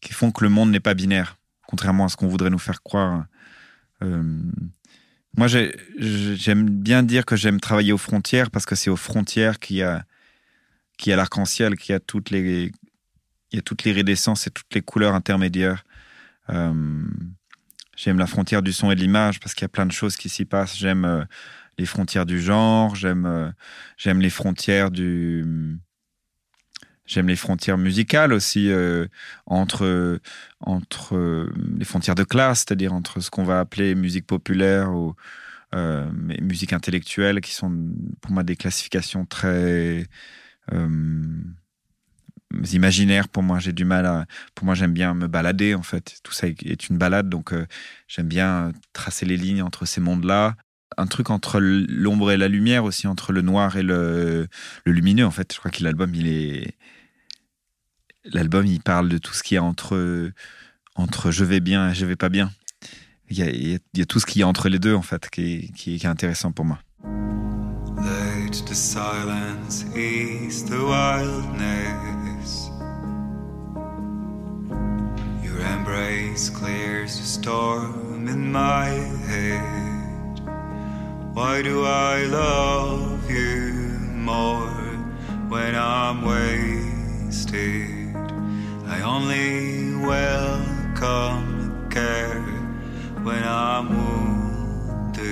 qui 0.00 0.12
font 0.12 0.30
que 0.30 0.44
le 0.44 0.50
monde 0.50 0.70
n'est 0.70 0.80
pas 0.80 0.94
binaire, 0.94 1.38
contrairement 1.66 2.04
à 2.04 2.08
ce 2.08 2.16
qu'on 2.16 2.28
voudrait 2.28 2.50
nous 2.50 2.58
faire 2.58 2.82
croire. 2.82 3.26
Euh, 4.02 4.22
moi, 5.36 5.46
j'aime 5.48 6.68
bien 6.68 7.02
dire 7.02 7.24
que 7.24 7.36
j'aime 7.36 7.60
travailler 7.60 7.92
aux 7.92 7.98
frontières 7.98 8.50
parce 8.50 8.66
que 8.66 8.74
c'est 8.74 8.90
aux 8.90 8.96
frontières 8.96 9.58
qu'il 9.58 9.76
y 9.76 9.82
a, 9.82 10.04
y 11.04 11.12
a 11.12 11.16
l'arc-en-ciel, 11.16 11.76
qu'il 11.76 11.92
y 11.92 11.96
a 11.96 12.00
toutes 12.00 12.30
les, 12.30 12.72
il 13.52 13.56
y 13.56 13.58
a 13.58 13.62
toutes 13.62 13.84
les 13.84 13.92
iridescences 13.92 14.46
et 14.46 14.50
toutes 14.50 14.74
les 14.74 14.82
couleurs 14.82 15.14
intermédiaires. 15.14 15.84
Euh, 16.50 17.04
j'aime 17.96 18.18
la 18.18 18.26
frontière 18.26 18.62
du 18.62 18.72
son 18.72 18.90
et 18.90 18.94
de 18.94 19.00
l'image 19.00 19.40
parce 19.40 19.54
qu'il 19.54 19.62
y 19.62 19.66
a 19.66 19.70
plein 19.70 19.86
de 19.86 19.92
choses 19.92 20.16
qui 20.16 20.28
s'y 20.28 20.44
passent. 20.44 20.76
J'aime 20.76 21.04
euh, 21.04 21.24
les 21.78 21.86
frontières 21.86 22.26
du 22.26 22.40
genre, 22.40 22.94
j'aime, 22.94 23.24
euh, 23.26 23.50
j'aime 23.96 24.20
les 24.20 24.30
frontières 24.30 24.90
du, 24.90 25.44
J'aime 27.06 27.28
les 27.28 27.36
frontières 27.36 27.78
musicales 27.78 28.34
aussi 28.34 28.70
euh, 28.70 29.06
entre 29.46 30.20
entre 30.60 31.16
euh, 31.16 31.50
les 31.78 31.86
frontières 31.86 32.14
de 32.14 32.22
classe, 32.22 32.58
c'est-à-dire 32.58 32.92
entre 32.92 33.20
ce 33.20 33.30
qu'on 33.30 33.44
va 33.44 33.60
appeler 33.60 33.94
musique 33.94 34.26
populaire 34.26 34.92
ou 34.92 35.14
musique 36.40 36.72
intellectuelle, 36.72 37.40
qui 37.40 37.54
sont 37.54 37.70
pour 38.20 38.32
moi 38.32 38.42
des 38.42 38.56
classifications 38.56 39.24
très 39.26 40.06
imaginaires. 42.72 43.28
Pour 43.28 43.42
moi, 43.42 43.58
j'ai 43.58 43.72
du 43.72 43.84
mal 43.84 44.06
à. 44.06 44.26
Pour 44.54 44.66
moi, 44.66 44.74
j'aime 44.74 44.92
bien 44.92 45.14
me 45.14 45.28
balader 45.28 45.74
en 45.74 45.82
fait. 45.82 46.20
Tout 46.22 46.32
ça 46.32 46.46
est 46.48 46.88
une 46.88 46.98
balade, 46.98 47.28
donc 47.30 47.54
j'aime 48.06 48.28
bien 48.28 48.72
tracer 48.92 49.26
les 49.26 49.36
lignes 49.36 49.62
entre 49.62 49.86
ces 49.86 50.00
mondes-là 50.00 50.56
un 50.96 51.06
truc 51.06 51.30
entre 51.30 51.60
l'ombre 51.60 52.32
et 52.32 52.36
la 52.36 52.48
lumière 52.48 52.84
aussi, 52.84 53.06
entre 53.06 53.32
le 53.32 53.42
noir 53.42 53.76
et 53.76 53.82
le, 53.82 54.48
lumineux. 54.86 55.26
En 55.26 55.30
fait, 55.30 55.52
je 55.52 55.58
crois 55.58 55.70
que 55.70 55.82
l'album, 55.82 56.14
il 56.14 56.28
est. 56.28 56.76
L'album, 58.24 58.66
il 58.66 58.80
parle 58.80 59.08
de 59.08 59.18
tout 59.18 59.32
ce 59.32 59.42
qu'il 59.42 59.54
y 59.54 59.58
a 59.58 59.62
entre, 59.62 60.30
entre 60.94 61.30
je 61.30 61.44
vais 61.44 61.60
bien 61.60 61.90
et 61.90 61.94
je 61.94 62.04
vais 62.04 62.16
pas 62.16 62.28
bien. 62.28 62.50
Il 63.30 63.38
y, 63.38 63.42
a, 63.42 63.50
il 63.50 63.78
y 63.94 64.00
a 64.00 64.06
tout 64.06 64.20
ce 64.20 64.26
qu'il 64.26 64.40
y 64.40 64.42
a 64.42 64.48
entre 64.48 64.68
les 64.68 64.78
deux, 64.78 64.94
en 64.94 65.02
fait, 65.02 65.28
qui 65.30 65.42
est, 65.42 65.72
qui 65.72 65.94
est, 65.94 65.98
qui 65.98 66.06
est 66.06 66.08
intéressant 66.08 66.52
pour 66.52 66.64
moi. 66.64 66.78
Silence 68.78 69.82
the 70.62 70.84
wildness. 70.84 72.70
Your 75.42 75.60
embrace 75.60 76.48
clears 76.48 77.18
the 77.18 77.24
storm 77.24 78.28
in 78.28 78.52
my 78.52 78.86
head. 79.26 79.97
Why 81.38 81.62
do 81.62 81.84
I 81.84 82.26
love 82.26 83.30
you 83.30 83.72
more 84.16 84.66
when 85.48 85.76
I'm 85.76 86.24
wasted? 86.26 87.86
I 88.88 89.02
only 89.04 89.94
welcome 90.04 91.86
care 91.90 92.42
when 93.22 93.44
I'm 93.44 93.86
wounded. 93.94 95.22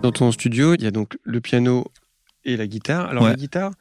Dans 0.00 0.10
ton 0.12 0.32
studio, 0.32 0.72
il 0.72 0.82
y 0.82 0.86
a 0.86 0.90
donc 0.90 1.18
le 1.24 1.42
piano 1.42 1.84
et 2.46 2.56
la 2.56 2.66
guitare. 2.66 3.10
Alors 3.10 3.24
Ouais. 3.24 3.30
la 3.32 3.36
guitare, 3.36 3.72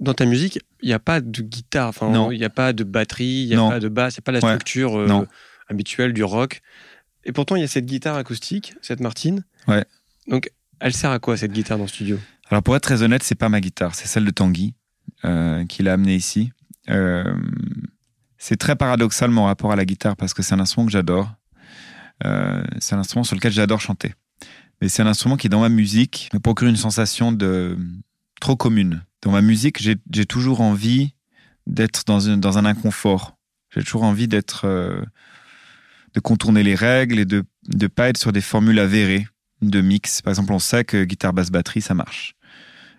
dans 0.00 0.12
ta 0.12 0.26
musique, 0.26 0.60
il 0.82 0.88
n'y 0.88 0.92
a 0.94 0.98
pas 0.98 1.22
de 1.22 1.40
guitare, 1.40 1.88
enfin, 1.88 2.10
Non. 2.10 2.30
il 2.30 2.36
n'y 2.38 2.44
a 2.44 2.50
pas 2.50 2.74
de 2.74 2.84
batterie, 2.84 3.44
il 3.44 3.48
n'y 3.48 3.54
a 3.54 3.56
Non. 3.56 3.70
pas 3.70 3.80
de 3.80 3.88
basse, 3.88 4.16
il 4.16 4.18
n'y 4.18 4.22
a 4.22 4.26
pas 4.26 4.32
la 4.32 4.40
Ouais. 4.40 4.52
structure 4.54 4.98
euh, 4.98 5.26
habituelle 5.70 6.12
du 6.12 6.24
rock. 6.24 6.60
Et 7.24 7.32
pourtant, 7.32 7.56
il 7.56 7.60
y 7.60 7.64
a 7.64 7.68
cette 7.68 7.86
guitare 7.86 8.16
acoustique, 8.16 8.74
cette 8.82 9.00
Martine. 9.00 9.44
Ouais. 9.68 9.84
Donc, 10.26 10.50
elle 10.80 10.92
sert 10.92 11.10
à 11.10 11.18
quoi 11.18 11.36
cette 11.36 11.52
guitare 11.52 11.78
dans 11.78 11.84
le 11.84 11.88
studio? 11.88 12.18
Alors 12.50 12.62
pour 12.62 12.76
être 12.76 12.82
très 12.82 13.02
honnête, 13.02 13.22
c'est 13.22 13.34
pas 13.34 13.48
ma 13.48 13.60
guitare, 13.60 13.94
c'est 13.94 14.06
celle 14.06 14.24
de 14.24 14.30
Tanguy 14.30 14.74
euh, 15.24 15.64
qui 15.66 15.82
l'a 15.82 15.94
amenée 15.94 16.14
ici. 16.16 16.52
Euh, 16.90 17.34
c'est 18.38 18.56
très 18.56 18.76
paradoxal 18.76 19.30
mon 19.30 19.44
rapport 19.44 19.72
à 19.72 19.76
la 19.76 19.84
guitare 19.84 20.16
parce 20.16 20.34
que 20.34 20.42
c'est 20.42 20.54
un 20.54 20.60
instrument 20.60 20.86
que 20.86 20.92
j'adore. 20.92 21.32
Euh, 22.24 22.62
c'est 22.80 22.94
un 22.94 22.98
instrument 22.98 23.24
sur 23.24 23.36
lequel 23.36 23.52
j'adore 23.52 23.80
chanter. 23.80 24.14
Mais 24.80 24.88
c'est 24.88 25.02
un 25.02 25.06
instrument 25.06 25.36
qui 25.36 25.48
dans 25.48 25.60
ma 25.60 25.68
musique 25.68 26.28
me 26.34 26.40
procure 26.40 26.68
une 26.68 26.76
sensation 26.76 27.32
de 27.32 27.78
trop 28.40 28.56
commune. 28.56 29.04
Dans 29.22 29.30
ma 29.30 29.40
musique, 29.42 29.80
j'ai 29.80 30.26
toujours 30.26 30.60
envie 30.60 31.14
d'être 31.68 32.04
dans, 32.06 32.18
une- 32.20 32.40
dans 32.40 32.58
un 32.58 32.64
inconfort. 32.64 33.36
J'ai 33.72 33.82
toujours 33.82 34.02
envie 34.02 34.26
d'être 34.28 34.66
euh, 34.66 35.00
de 36.14 36.20
contourner 36.20 36.64
les 36.64 36.74
règles 36.74 37.20
et 37.20 37.24
de 37.24 37.44
ne 37.72 37.86
pas 37.86 38.08
être 38.08 38.18
sur 38.18 38.32
des 38.32 38.40
formules 38.40 38.80
avérées 38.80 39.26
de 39.62 39.80
mix. 39.80 40.22
Par 40.22 40.30
exemple, 40.30 40.52
on 40.52 40.58
sait 40.58 40.84
que 40.84 41.04
guitare, 41.04 41.32
basse, 41.32 41.50
batterie, 41.50 41.80
ça 41.80 41.94
marche. 41.94 42.34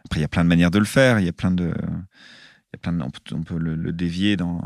Après, 0.05 0.20
il 0.20 0.22
y 0.22 0.25
a 0.25 0.29
plein 0.29 0.43
de 0.43 0.50
manières 0.50 0.72
de 0.72 0.79
le 0.79 0.86
faire. 0.86 1.20
Il 1.20 1.25
y 1.25 1.29
a 1.29 1.34
plein 1.34 1.51
de, 1.51 1.65
y 1.65 2.75
a 2.75 2.77
plein 2.82 2.93
de, 2.93 3.03
on 3.03 3.43
peut, 3.43 3.58
le, 3.58 3.91
dévier 3.91 4.36
dans 4.36 4.62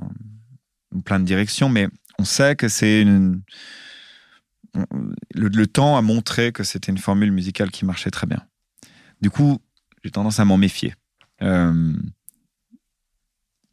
plein 1.03 1.19
de 1.19 1.25
directions, 1.25 1.69
mais 1.69 1.87
on 2.17 2.25
sait 2.25 2.55
que 2.55 2.69
c'est 2.69 3.01
une, 3.01 3.41
le, 5.33 5.67
temps 5.67 5.97
a 5.97 6.01
montré 6.01 6.51
que 6.51 6.63
c'était 6.63 6.91
une 6.91 6.97
formule 6.97 7.31
musicale 7.31 7.71
qui 7.71 7.85
marchait 7.85 8.11
très 8.11 8.27
bien. 8.27 8.43
Du 9.21 9.29
coup, 9.29 9.59
j'ai 10.03 10.11
tendance 10.11 10.39
à 10.39 10.45
m'en 10.45 10.57
méfier. 10.57 10.95
Euh, 11.41 11.93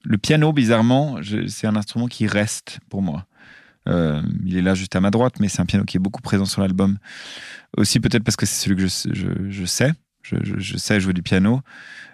le 0.03 0.19
piano, 0.19 0.53
bizarrement, 0.53 1.19
c'est 1.49 1.67
un 1.67 1.77
instrument 1.77 2.09
qui 2.09 2.27
reste 2.27 2.79
pour 2.91 3.03
moi. 3.03 3.27
Euh, 3.89 4.23
il 4.45 4.57
est 4.57 4.63
là 4.63 4.75
juste 4.75 4.97
à 4.97 5.01
ma 5.01 5.11
droite, 5.11 5.41
mais 5.41 5.49
c'est 5.49 5.61
un 5.61 5.67
piano 5.67 5.85
qui 5.85 5.97
est 5.97 6.01
beaucoup 6.01 6.23
présent 6.23 6.45
sur 6.45 6.63
l'album. 6.63 6.99
Aussi 7.77 8.01
peut-être 8.01 8.25
parce 8.25 8.37
que 8.37 8.47
c'est 8.47 8.65
celui 8.65 8.77
que 8.77 8.83
je, 8.83 9.65
sais. 9.65 9.93
Je, 10.23 10.77
sais 10.77 11.01
jouer 11.01 11.13
du 11.13 11.23
piano. 11.23 11.61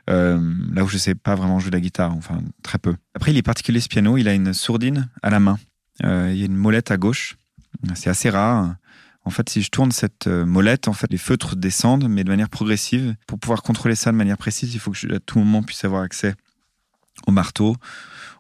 Euh, 0.09 0.41
là 0.73 0.83
où 0.83 0.89
je 0.89 0.99
sais 0.99 1.15
pas 1.15 1.35
vraiment 1.35 1.61
jouer 1.61 1.71
de 1.71 1.77
la 1.77 1.81
guitare, 1.81 2.15
enfin 2.15 2.41
très 2.63 2.79
peu. 2.79 2.97
Après, 3.15 3.31
il 3.31 3.37
est 3.37 3.43
particulier 3.43 3.81
ce 3.81 3.89
piano. 3.89 4.17
Il 4.17 4.29
a 4.29 4.35
une 4.35 4.53
sourdine 4.53 5.09
à 5.23 5.31
la 5.31 5.41
main. 5.41 5.59
Euh, 6.05 6.31
il 6.33 6.39
y 6.39 6.43
a 6.43 6.47
une 6.47 6.57
molette 6.57 6.91
à 6.91 6.97
gauche. 6.97 7.37
C'est 7.95 8.11
assez 8.11 8.31
rare. 8.31 8.75
En 9.25 9.31
fait, 9.31 9.49
si 9.51 9.63
je 9.63 9.69
tourne 9.69 9.93
cette 9.93 10.27
molette, 10.27 10.89
en 10.89 10.93
fait, 10.95 11.11
les 11.11 11.19
feutres 11.19 11.55
descendent, 11.55 12.09
mais 12.09 12.25
de 12.25 12.31
manière 12.31 12.49
progressive. 12.49 13.15
Pour 13.27 13.39
pouvoir 13.39 13.63
contrôler 13.63 13.95
ça 13.95 14.11
de 14.11 14.17
manière 14.17 14.39
précise, 14.39 14.75
il 14.75 14.81
faut 14.81 14.91
que 14.91 14.97
je, 14.97 15.09
à 15.15 15.21
tout 15.21 15.39
moment 15.39 15.63
puisse 15.63 15.85
avoir 15.85 16.03
accès 16.03 16.35
au 17.27 17.33
marteau, 17.33 17.77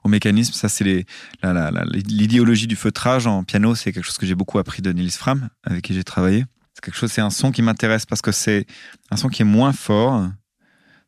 au 0.04 0.08
mécanisme. 0.08 0.52
Ça, 0.54 0.68
c'est 0.68 1.06
l'idéologie 1.42 2.66
du 2.66 2.76
feutrage 2.76 3.26
en 3.26 3.44
piano. 3.44 3.74
C'est 3.74 3.92
quelque 3.92 4.04
chose 4.04 4.18
que 4.18 4.26
j'ai 4.26 4.34
beaucoup 4.34 4.58
appris 4.58 4.82
de 4.82 4.92
Niels 4.92 5.10
Fram, 5.10 5.48
avec 5.64 5.82
qui 5.82 5.94
j'ai 5.94 6.04
travaillé. 6.04 6.44
C'est 6.74 6.84
quelque 6.84 6.96
chose, 6.96 7.10
c'est 7.12 7.20
un 7.20 7.30
son 7.30 7.52
qui 7.52 7.62
m'intéresse 7.62 8.06
parce 8.06 8.22
que 8.22 8.32
c'est 8.32 8.66
un 9.10 9.16
son 9.16 9.28
qui 9.28 9.42
est 9.42 9.44
moins 9.46 9.72
fort, 9.72 10.28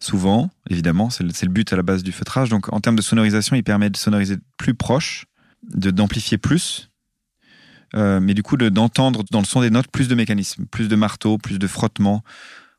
souvent, 0.01 0.51
évidemment. 0.69 1.09
C'est 1.11 1.23
le, 1.25 1.49
but 1.49 1.73
à 1.73 1.77
la 1.77 1.83
base 1.83 2.03
du 2.03 2.13
feutrage. 2.13 2.49
Donc, 2.49 2.73
en 2.73 2.81
termes 2.81 2.97
de 2.97 3.03
sonorisation, 3.03 3.57
il 3.57 3.63
permet 3.63 3.89
de 3.89 3.97
sonoriser 3.97 4.37
plus 4.57 4.75
proche, 4.75 5.27
d'amplifier 5.63 6.39
plus. 6.39 6.91
Euh, 7.95 8.21
mais 8.21 8.35
du 8.35 8.43
coup, 8.43 8.57
de- 8.57 8.71
d'entendre 8.71 9.23
dans 9.31 9.41
le 9.41 9.45
son 9.45 9.61
des 9.61 9.71
notes 9.71 9.89
plus 9.89 10.09
de 10.09 10.15
mécanismes, 10.15 10.65
plus 10.67 10.89
de 10.89 10.97
marteau, 10.97 11.39
plus 11.39 11.59
de 11.59 11.67
frottement, 11.67 12.23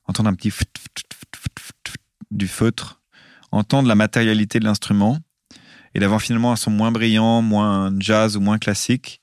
entendre 0.06 0.30
un 0.30 0.34
petit 0.34 0.52
du 2.32 2.48
feutre, 2.48 3.00
entendre 3.52 3.88
la 3.88 3.96
matérialité 3.96 4.60
de 4.60 4.66
l'instrument 4.66 5.20
et 5.96 6.00
d'avoir 6.00 6.22
finalement 6.22 6.52
un 6.52 6.56
son 6.56 6.72
moins 6.72 6.92
brillant, 6.92 7.42
moins 7.42 7.94
jazz 8.00 8.38
ou 8.38 8.42
moins 8.42 8.58
classique. 8.58 9.22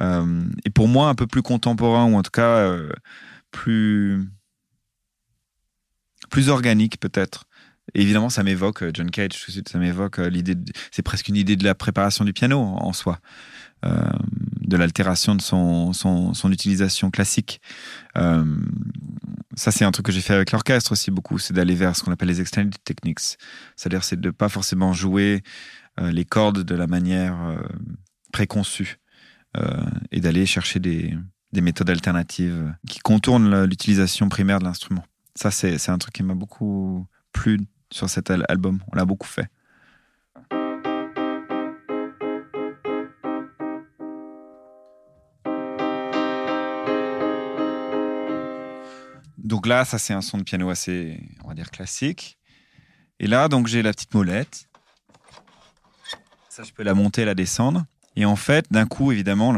Euh, 0.00 0.44
et 0.64 0.70
pour 0.70 0.88
moi, 0.88 1.08
un 1.08 1.14
peu 1.14 1.26
plus 1.26 1.42
contemporain 1.42 2.04
ou 2.06 2.16
en 2.16 2.22
tout 2.22 2.30
cas 2.30 2.56
euh, 2.56 2.90
plus 3.50 4.26
plus 6.30 6.48
organique 6.48 6.98
peut-être. 6.98 7.44
Évidemment, 7.94 8.30
ça 8.30 8.42
m'évoque 8.42 8.84
John 8.94 9.10
Cage, 9.10 9.30
tout 9.30 9.46
de 9.48 9.52
suite, 9.52 9.68
ça 9.68 9.78
m'évoque 9.78 10.18
l'idée. 10.18 10.56
C'est 10.90 11.02
presque 11.02 11.28
une 11.28 11.36
idée 11.36 11.56
de 11.56 11.64
la 11.64 11.74
préparation 11.74 12.24
du 12.24 12.32
piano 12.32 12.58
en 12.58 12.92
soi. 12.92 13.18
Euh, 13.84 14.12
de 14.60 14.76
l'altération 14.76 15.34
de 15.34 15.42
son, 15.42 15.92
son, 15.92 16.34
son, 16.34 16.52
utilisation 16.52 17.10
classique. 17.10 17.60
Euh, 18.16 18.44
ça, 19.54 19.72
c'est 19.72 19.84
un 19.84 19.90
truc 19.90 20.06
que 20.06 20.12
j'ai 20.12 20.20
fait 20.20 20.34
avec 20.34 20.52
l'orchestre 20.52 20.92
aussi 20.92 21.10
beaucoup, 21.10 21.38
c'est 21.38 21.52
d'aller 21.52 21.74
vers 21.74 21.96
ce 21.96 22.04
qu'on 22.04 22.12
appelle 22.12 22.28
les 22.28 22.40
extended 22.40 22.74
techniques. 22.84 23.18
C'est-à-dire, 23.76 24.04
c'est 24.04 24.20
de 24.20 24.30
pas 24.30 24.48
forcément 24.48 24.92
jouer 24.92 25.42
euh, 25.42 25.81
les 25.98 26.24
cordes 26.24 26.62
de 26.62 26.74
la 26.74 26.86
manière 26.86 27.58
préconçue 28.32 28.98
et 30.10 30.20
d'aller 30.20 30.46
chercher 30.46 30.80
des, 30.80 31.14
des, 31.52 31.60
méthodes 31.60 31.90
alternatives 31.90 32.74
qui 32.88 33.00
contournent 33.00 33.64
l'utilisation 33.64 34.28
primaire 34.28 34.58
de 34.58 34.64
l'instrument. 34.64 35.04
Ça, 35.34 35.50
c'est 35.50 35.88
un 35.90 35.98
truc 35.98 36.14
qui 36.14 36.22
m'a 36.22 36.34
beaucoup 36.34 37.06
plu 37.32 37.60
sur 37.92 38.08
cet 38.08 38.30
album. 38.30 38.82
On 38.92 38.96
l'a 38.96 39.04
beaucoup 39.04 39.28
fait. 39.28 39.48
Donc 49.52 49.66
là, 49.66 49.84
ça 49.84 49.98
c'est 49.98 50.14
un 50.14 50.22
son 50.22 50.38
de 50.38 50.44
piano 50.44 50.70
assez, 50.70 51.20
on 51.44 51.48
va 51.48 51.54
dire, 51.54 51.70
classique. 51.70 52.38
Et 53.20 53.26
là, 53.26 53.48
donc 53.48 53.66
j'ai 53.66 53.82
la 53.82 53.92
petite 53.92 54.14
molette. 54.14 54.66
Ça, 56.54 56.62
je 56.64 56.72
peux 56.74 56.82
la 56.82 56.92
monter, 56.92 57.24
la 57.24 57.34
descendre. 57.34 57.86
Et 58.14 58.26
en 58.26 58.36
fait, 58.36 58.66
d'un 58.70 58.84
coup, 58.84 59.10
évidemment, 59.10 59.54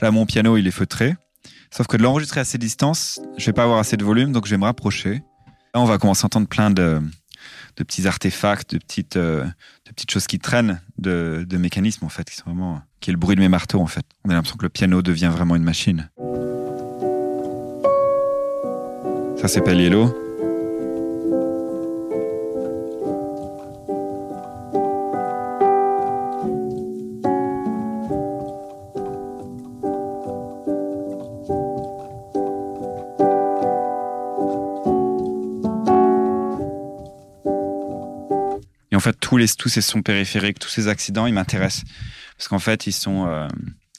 là, 0.00 0.10
mon 0.10 0.24
piano, 0.24 0.56
il 0.56 0.66
est 0.66 0.70
feutré. 0.70 1.14
Sauf 1.70 1.86
que 1.88 1.98
de 1.98 2.02
l'enregistrer 2.02 2.40
à 2.40 2.46
ces 2.46 2.56
distances, 2.56 3.20
je 3.36 3.44
vais 3.44 3.52
pas 3.52 3.64
avoir 3.64 3.80
assez 3.80 3.98
de 3.98 4.04
volume, 4.04 4.32
donc 4.32 4.46
je 4.46 4.52
vais 4.52 4.56
me 4.56 4.64
rapprocher. 4.64 5.22
Là, 5.74 5.82
on 5.82 5.84
va 5.84 5.98
commencer 5.98 6.24
à 6.24 6.26
entendre 6.28 6.48
plein 6.48 6.70
de, 6.70 7.02
petits 7.76 8.06
artefacts, 8.06 8.72
de 8.72 8.78
petites, 8.78 9.18
euh, 9.18 9.44
de 9.44 9.92
petites 9.92 10.10
choses 10.10 10.26
qui 10.26 10.38
traînent, 10.38 10.80
de, 10.96 11.44
de, 11.46 11.58
mécanismes 11.58 12.06
en 12.06 12.08
fait, 12.08 12.30
qui 12.30 12.36
sont 12.36 12.46
vraiment, 12.46 12.80
qui 13.00 13.10
est 13.10 13.12
le 13.12 13.18
bruit 13.18 13.36
de 13.36 13.42
mes 13.42 13.50
marteaux 13.50 13.80
en 13.80 13.88
fait. 13.88 14.06
On 14.24 14.30
a 14.30 14.32
l'impression 14.32 14.56
que 14.56 14.64
le 14.64 14.70
piano 14.70 15.02
devient 15.02 15.30
vraiment 15.30 15.54
une 15.54 15.64
machine. 15.64 16.08
Ça 19.36 19.48
c'est 19.48 19.60
Yellow. 19.66 20.21
Fait, 39.02 39.18
tous, 39.18 39.36
les, 39.36 39.48
tous 39.48 39.68
ces 39.68 39.82
sons 39.82 40.02
périphériques, 40.02 40.58
tous 40.58 40.68
ces 40.68 40.88
accidents, 40.88 41.26
ils 41.26 41.34
m'intéressent. 41.34 41.84
Parce 42.36 42.48
qu'en 42.48 42.58
fait, 42.58 42.86
ils 42.86 42.92
sont, 42.92 43.26
euh, 43.26 43.46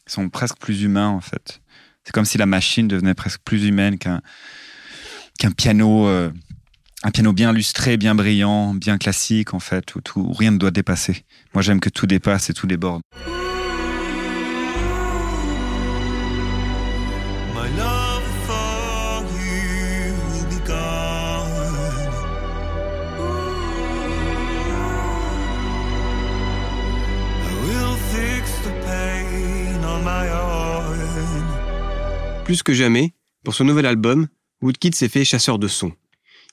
sont 0.07 0.29
presque 0.29 0.57
plus 0.57 0.81
humains, 0.81 1.10
en 1.10 1.22
fait. 1.22 1.62
C'est 2.03 2.12
comme 2.12 2.25
si 2.25 2.38
la 2.38 2.45
machine 2.45 2.88
devenait 2.88 3.13
presque 3.13 3.41
plus 3.45 3.65
humaine 3.65 3.98
qu'un 3.98 4.22
piano, 5.55 6.07
euh, 6.07 6.31
un 7.03 7.12
piano 7.12 7.33
bien 7.33 7.53
lustré, 7.53 7.98
bien 7.98 8.15
brillant, 8.15 8.74
bien 8.74 8.98
classique, 8.98 9.53
en 9.53 9.60
fait, 9.60 9.95
où, 9.95 10.01
tout, 10.01 10.31
rien 10.33 10.51
ne 10.51 10.57
doit 10.57 10.72
dépasser. 10.72 11.24
Moi, 11.53 11.62
j'aime 11.62 11.79
que 11.79 11.89
tout 11.89 12.07
dépasse 12.07 12.50
et 12.50 12.53
tout 12.53 12.67
déborde. 12.67 13.01
Plus 32.45 32.62
que 32.62 32.73
jamais, 32.73 33.13
pour 33.45 33.55
ce 33.55 33.63
nouvel 33.63 33.85
album, 33.85 34.27
Woodkid 34.62 34.95
s'est 34.95 35.07
fait 35.07 35.23
chasseur 35.23 35.59
de 35.59 35.69
sons. 35.69 35.93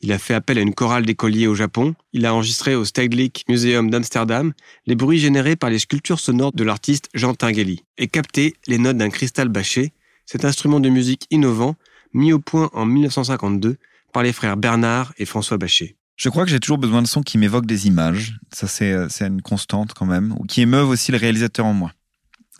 Il 0.02 0.12
a 0.12 0.18
fait 0.18 0.34
appel 0.34 0.56
à 0.56 0.60
une 0.60 0.72
chorale 0.72 1.04
d'écoliers 1.04 1.48
au 1.48 1.54
Japon, 1.54 1.94
il 2.12 2.24
a 2.26 2.32
enregistré 2.32 2.76
au 2.76 2.84
Stedelijk 2.84 3.44
Museum 3.48 3.90
d'Amsterdam 3.90 4.52
les 4.86 4.94
bruits 4.94 5.18
générés 5.18 5.56
par 5.56 5.68
les 5.68 5.80
sculptures 5.80 6.20
sonores 6.20 6.52
de 6.52 6.62
l'artiste 6.64 7.08
Jean 7.12 7.34
Tinguely 7.34 7.84
et 7.98 8.06
capté 8.06 8.54
les 8.68 8.78
notes 8.78 8.96
d'un 8.96 9.10
cristal 9.10 9.48
bâché, 9.48 9.92
cet 10.26 10.44
instrument 10.44 10.80
de 10.80 10.88
musique 10.88 11.26
innovant 11.30 11.74
mis 12.14 12.32
au 12.32 12.38
point 12.38 12.70
en 12.72 12.86
1952 12.86 13.76
par 14.12 14.22
les 14.22 14.32
frères 14.32 14.56
Bernard 14.56 15.12
et 15.18 15.24
François 15.24 15.58
Bachet. 15.58 15.96
Je 16.16 16.28
crois 16.28 16.44
que 16.44 16.50
j'ai 16.50 16.60
toujours 16.60 16.78
besoin 16.78 17.02
de 17.02 17.08
sons 17.08 17.22
qui 17.22 17.36
m'évoquent 17.36 17.66
des 17.66 17.88
images, 17.88 18.38
ça 18.52 18.68
c'est 18.68 19.26
une 19.26 19.42
constante 19.42 19.92
quand 19.94 20.06
même, 20.06 20.34
ou 20.38 20.44
qui 20.44 20.60
émeuvent 20.60 20.88
aussi 20.88 21.10
le 21.12 21.18
réalisateur 21.18 21.66
en 21.66 21.72
moi. 21.72 21.92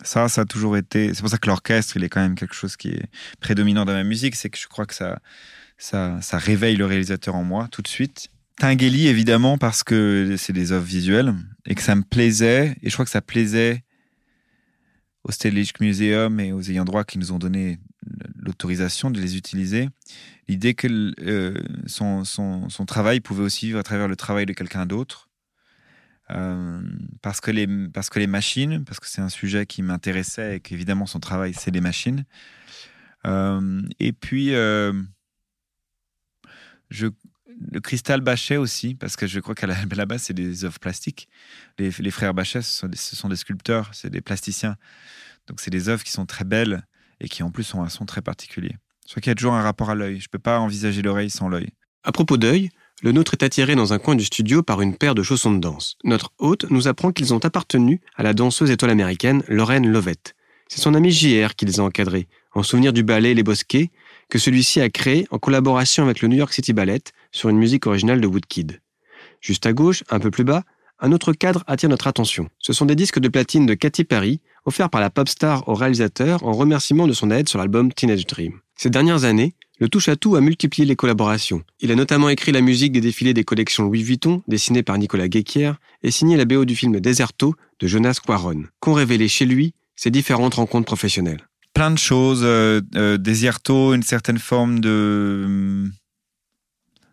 Ça, 0.03 0.27
ça 0.29 0.41
a 0.41 0.45
toujours 0.45 0.77
été. 0.77 1.13
C'est 1.13 1.21
pour 1.21 1.29
ça 1.29 1.37
que 1.37 1.47
l'orchestre, 1.47 1.97
il 1.97 2.03
est 2.03 2.09
quand 2.09 2.21
même 2.21 2.35
quelque 2.35 2.55
chose 2.55 2.75
qui 2.75 2.89
est 2.89 3.05
prédominant 3.39 3.85
dans 3.85 3.93
ma 3.93 4.03
musique. 4.03 4.35
C'est 4.35 4.49
que 4.49 4.57
je 4.57 4.67
crois 4.67 4.85
que 4.85 4.95
ça, 4.95 5.19
ça, 5.77 6.19
ça 6.21 6.37
réveille 6.37 6.75
le 6.75 6.85
réalisateur 6.85 7.35
en 7.35 7.43
moi 7.43 7.67
tout 7.71 7.81
de 7.81 7.87
suite. 7.87 8.29
Tinguely, 8.57 9.07
évidemment, 9.07 9.57
parce 9.57 9.83
que 9.83 10.35
c'est 10.37 10.53
des 10.53 10.71
œuvres 10.71 10.85
visuelles 10.85 11.33
et 11.65 11.75
que 11.75 11.81
ça 11.81 11.95
me 11.95 12.03
plaisait. 12.03 12.75
Et 12.83 12.89
je 12.89 12.93
crois 12.93 13.05
que 13.05 13.11
ça 13.11 13.21
plaisait 13.21 13.83
au 15.23 15.31
Stedelijk 15.31 15.79
Museum 15.79 16.39
et 16.39 16.51
aux 16.51 16.61
ayants 16.61 16.85
droit 16.85 17.03
qui 17.03 17.17
nous 17.17 17.31
ont 17.31 17.39
donné 17.39 17.79
l'autorisation 18.35 19.11
de 19.11 19.19
les 19.19 19.37
utiliser. 19.37 19.89
L'idée 20.47 20.73
que 20.73 21.13
euh, 21.21 21.55
son, 21.85 22.23
son, 22.23 22.69
son 22.69 22.85
travail 22.85 23.19
pouvait 23.19 23.43
aussi 23.43 23.67
vivre 23.67 23.79
à 23.79 23.83
travers 23.83 24.07
le 24.07 24.15
travail 24.15 24.45
de 24.45 24.53
quelqu'un 24.53 24.85
d'autre 24.85 25.29
euh, 26.33 26.81
parce, 27.21 27.41
que 27.41 27.51
les, 27.51 27.67
parce 27.89 28.09
que 28.09 28.19
les 28.19 28.27
machines, 28.27 28.83
parce 28.85 28.99
que 28.99 29.07
c'est 29.07 29.21
un 29.21 29.29
sujet 29.29 29.65
qui 29.65 29.81
m'intéressait 29.81 30.57
et 30.57 30.59
qu'évidemment 30.59 31.05
son 31.05 31.19
travail, 31.19 31.53
c'est 31.53 31.71
les 31.71 31.81
machines. 31.81 32.25
Euh, 33.25 33.81
et 33.99 34.13
puis, 34.13 34.53
euh, 34.55 34.93
je, 36.89 37.07
le 37.71 37.79
cristal 37.79 38.21
Bachet 38.21 38.57
aussi, 38.57 38.95
parce 38.95 39.15
que 39.15 39.27
je 39.27 39.39
crois 39.39 39.55
qu'à 39.55 39.67
la, 39.67 39.85
base, 40.05 40.23
c'est 40.23 40.33
des 40.33 40.65
œuvres 40.65 40.79
plastiques. 40.79 41.27
Les, 41.77 41.91
frères 42.11 42.33
Bachet, 42.33 42.61
ce 42.61 42.79
sont, 42.79 42.87
des, 42.87 42.97
ce 42.97 43.15
sont, 43.15 43.29
des, 43.29 43.35
sculpteurs, 43.35 43.89
c'est 43.93 44.09
des 44.09 44.21
plasticiens. 44.21 44.77
Donc, 45.47 45.59
c'est 45.59 45.71
des 45.71 45.89
œuvres 45.89 46.03
qui 46.03 46.11
sont 46.11 46.25
très 46.25 46.45
belles 46.45 46.85
et 47.19 47.27
qui, 47.27 47.43
en 47.43 47.51
plus, 47.51 47.73
ont 47.73 47.83
un 47.83 47.89
son 47.89 48.05
très 48.05 48.21
particulier. 48.21 48.75
Je 49.05 49.11
crois 49.11 49.21
qu'il 49.21 49.29
y 49.29 49.33
a 49.33 49.35
toujours 49.35 49.53
un 49.53 49.61
rapport 49.61 49.89
à 49.89 49.95
l'œil. 49.95 50.19
Je 50.19 50.25
ne 50.25 50.29
peux 50.31 50.39
pas 50.39 50.59
envisager 50.59 51.01
l'oreille 51.01 51.29
sans 51.29 51.49
l'œil. 51.49 51.69
À 52.03 52.11
propos 52.11 52.37
d'œil, 52.37 52.69
le 53.01 53.11
nôtre 53.11 53.33
est 53.33 53.43
attiré 53.43 53.75
dans 53.75 53.93
un 53.93 53.99
coin 53.99 54.15
du 54.15 54.23
studio 54.23 54.61
par 54.61 54.81
une 54.81 54.95
paire 54.95 55.15
de 55.15 55.23
chaussons 55.23 55.51
de 55.51 55.59
danse. 55.59 55.97
Notre 56.03 56.31
hôte 56.37 56.67
nous 56.69 56.87
apprend 56.87 57.11
qu'ils 57.11 57.33
ont 57.33 57.39
appartenu 57.39 57.99
à 58.15 58.21
la 58.21 58.33
danseuse 58.33 58.69
étoile 58.69 58.91
américaine 58.91 59.43
Lorraine 59.47 59.87
Lovett. 59.87 60.35
C'est 60.67 60.81
son 60.81 60.93
ami 60.93 61.11
JR 61.11 61.55
qui 61.55 61.65
les 61.65 61.79
a 61.79 61.83
encadrés, 61.83 62.27
en 62.53 62.61
souvenir 62.61 62.93
du 62.93 63.03
ballet 63.03 63.33
Les 63.33 63.43
Bosquets, 63.43 63.89
que 64.29 64.37
celui-ci 64.37 64.79
a 64.81 64.89
créé 64.89 65.27
en 65.31 65.39
collaboration 65.39 66.03
avec 66.03 66.21
le 66.21 66.27
New 66.27 66.37
York 66.37 66.53
City 66.53 66.73
Ballet 66.73 67.01
sur 67.31 67.49
une 67.49 67.57
musique 67.57 67.87
originale 67.87 68.21
de 68.21 68.27
Woodkid. 68.27 68.79
Juste 69.41 69.65
à 69.65 69.73
gauche, 69.73 70.03
un 70.09 70.19
peu 70.19 70.29
plus 70.29 70.43
bas, 70.43 70.63
un 70.99 71.11
autre 71.11 71.33
cadre 71.33 71.63
attire 71.65 71.89
notre 71.89 72.05
attention. 72.05 72.47
Ce 72.59 72.71
sont 72.71 72.85
des 72.85 72.95
disques 72.95 73.19
de 73.19 73.27
platine 73.27 73.65
de 73.65 73.73
Katy 73.73 74.03
Perry, 74.03 74.39
offerts 74.65 74.91
par 74.91 75.01
la 75.01 75.09
pop 75.09 75.27
star 75.27 75.67
au 75.67 75.73
réalisateur 75.73 76.45
en 76.45 76.51
remerciement 76.51 77.07
de 77.07 77.13
son 77.13 77.31
aide 77.31 77.49
sur 77.49 77.57
l'album 77.57 77.91
Teenage 77.91 78.27
Dream. 78.27 78.59
Ces 78.77 78.91
dernières 78.91 79.23
années, 79.23 79.55
le 79.81 79.89
touche-à-tout 79.89 80.35
a 80.35 80.41
multiplié 80.41 80.85
les 80.85 80.95
collaborations. 80.95 81.63
Il 81.79 81.91
a 81.91 81.95
notamment 81.95 82.29
écrit 82.29 82.51
la 82.51 82.61
musique 82.61 82.91
des 82.91 83.01
défilés 83.01 83.33
des 83.33 83.43
collections 83.43 83.83
Louis 83.83 84.03
Vuitton, 84.03 84.43
dessinées 84.47 84.83
par 84.83 84.99
Nicolas 84.99 85.27
Guéquière, 85.27 85.77
et 86.03 86.11
signé 86.11 86.37
la 86.37 86.45
BO 86.45 86.65
du 86.65 86.75
film 86.75 86.99
Deserto 86.99 87.55
de 87.79 87.87
Jonas 87.87 88.19
Quaron, 88.23 88.65
qu'ont 88.79 88.93
révélé 88.93 89.27
chez 89.27 89.47
lui 89.47 89.73
ses 89.95 90.11
différentes 90.11 90.53
rencontres 90.53 90.85
professionnelles? 90.85 91.47
Plein 91.73 91.89
de 91.89 91.97
choses. 91.97 92.41
Euh, 92.43 92.81
euh 92.95 93.17
Deserto, 93.17 93.95
une 93.95 94.03
certaine 94.03 94.37
forme 94.37 94.81
de, 94.81 95.89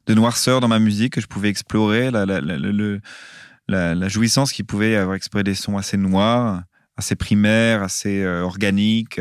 de 0.07 0.15
noirceur 0.15 0.61
dans 0.61 0.69
ma 0.69 0.79
musique 0.79 1.15
que 1.15 1.23
je 1.23 1.27
pouvais 1.27 1.49
explorer, 1.49 2.11
la, 2.11 4.09
jouissance 4.09 4.53
qui 4.53 4.63
pouvait 4.63 4.95
avoir 4.95 5.17
exprimé 5.17 5.43
des 5.43 5.55
sons 5.55 5.79
assez 5.79 5.97
noirs, 5.97 6.61
assez 6.99 7.17
primaires, 7.17 7.83
assez 7.83 8.23
euh, 8.23 8.43
organiques, 8.43 9.19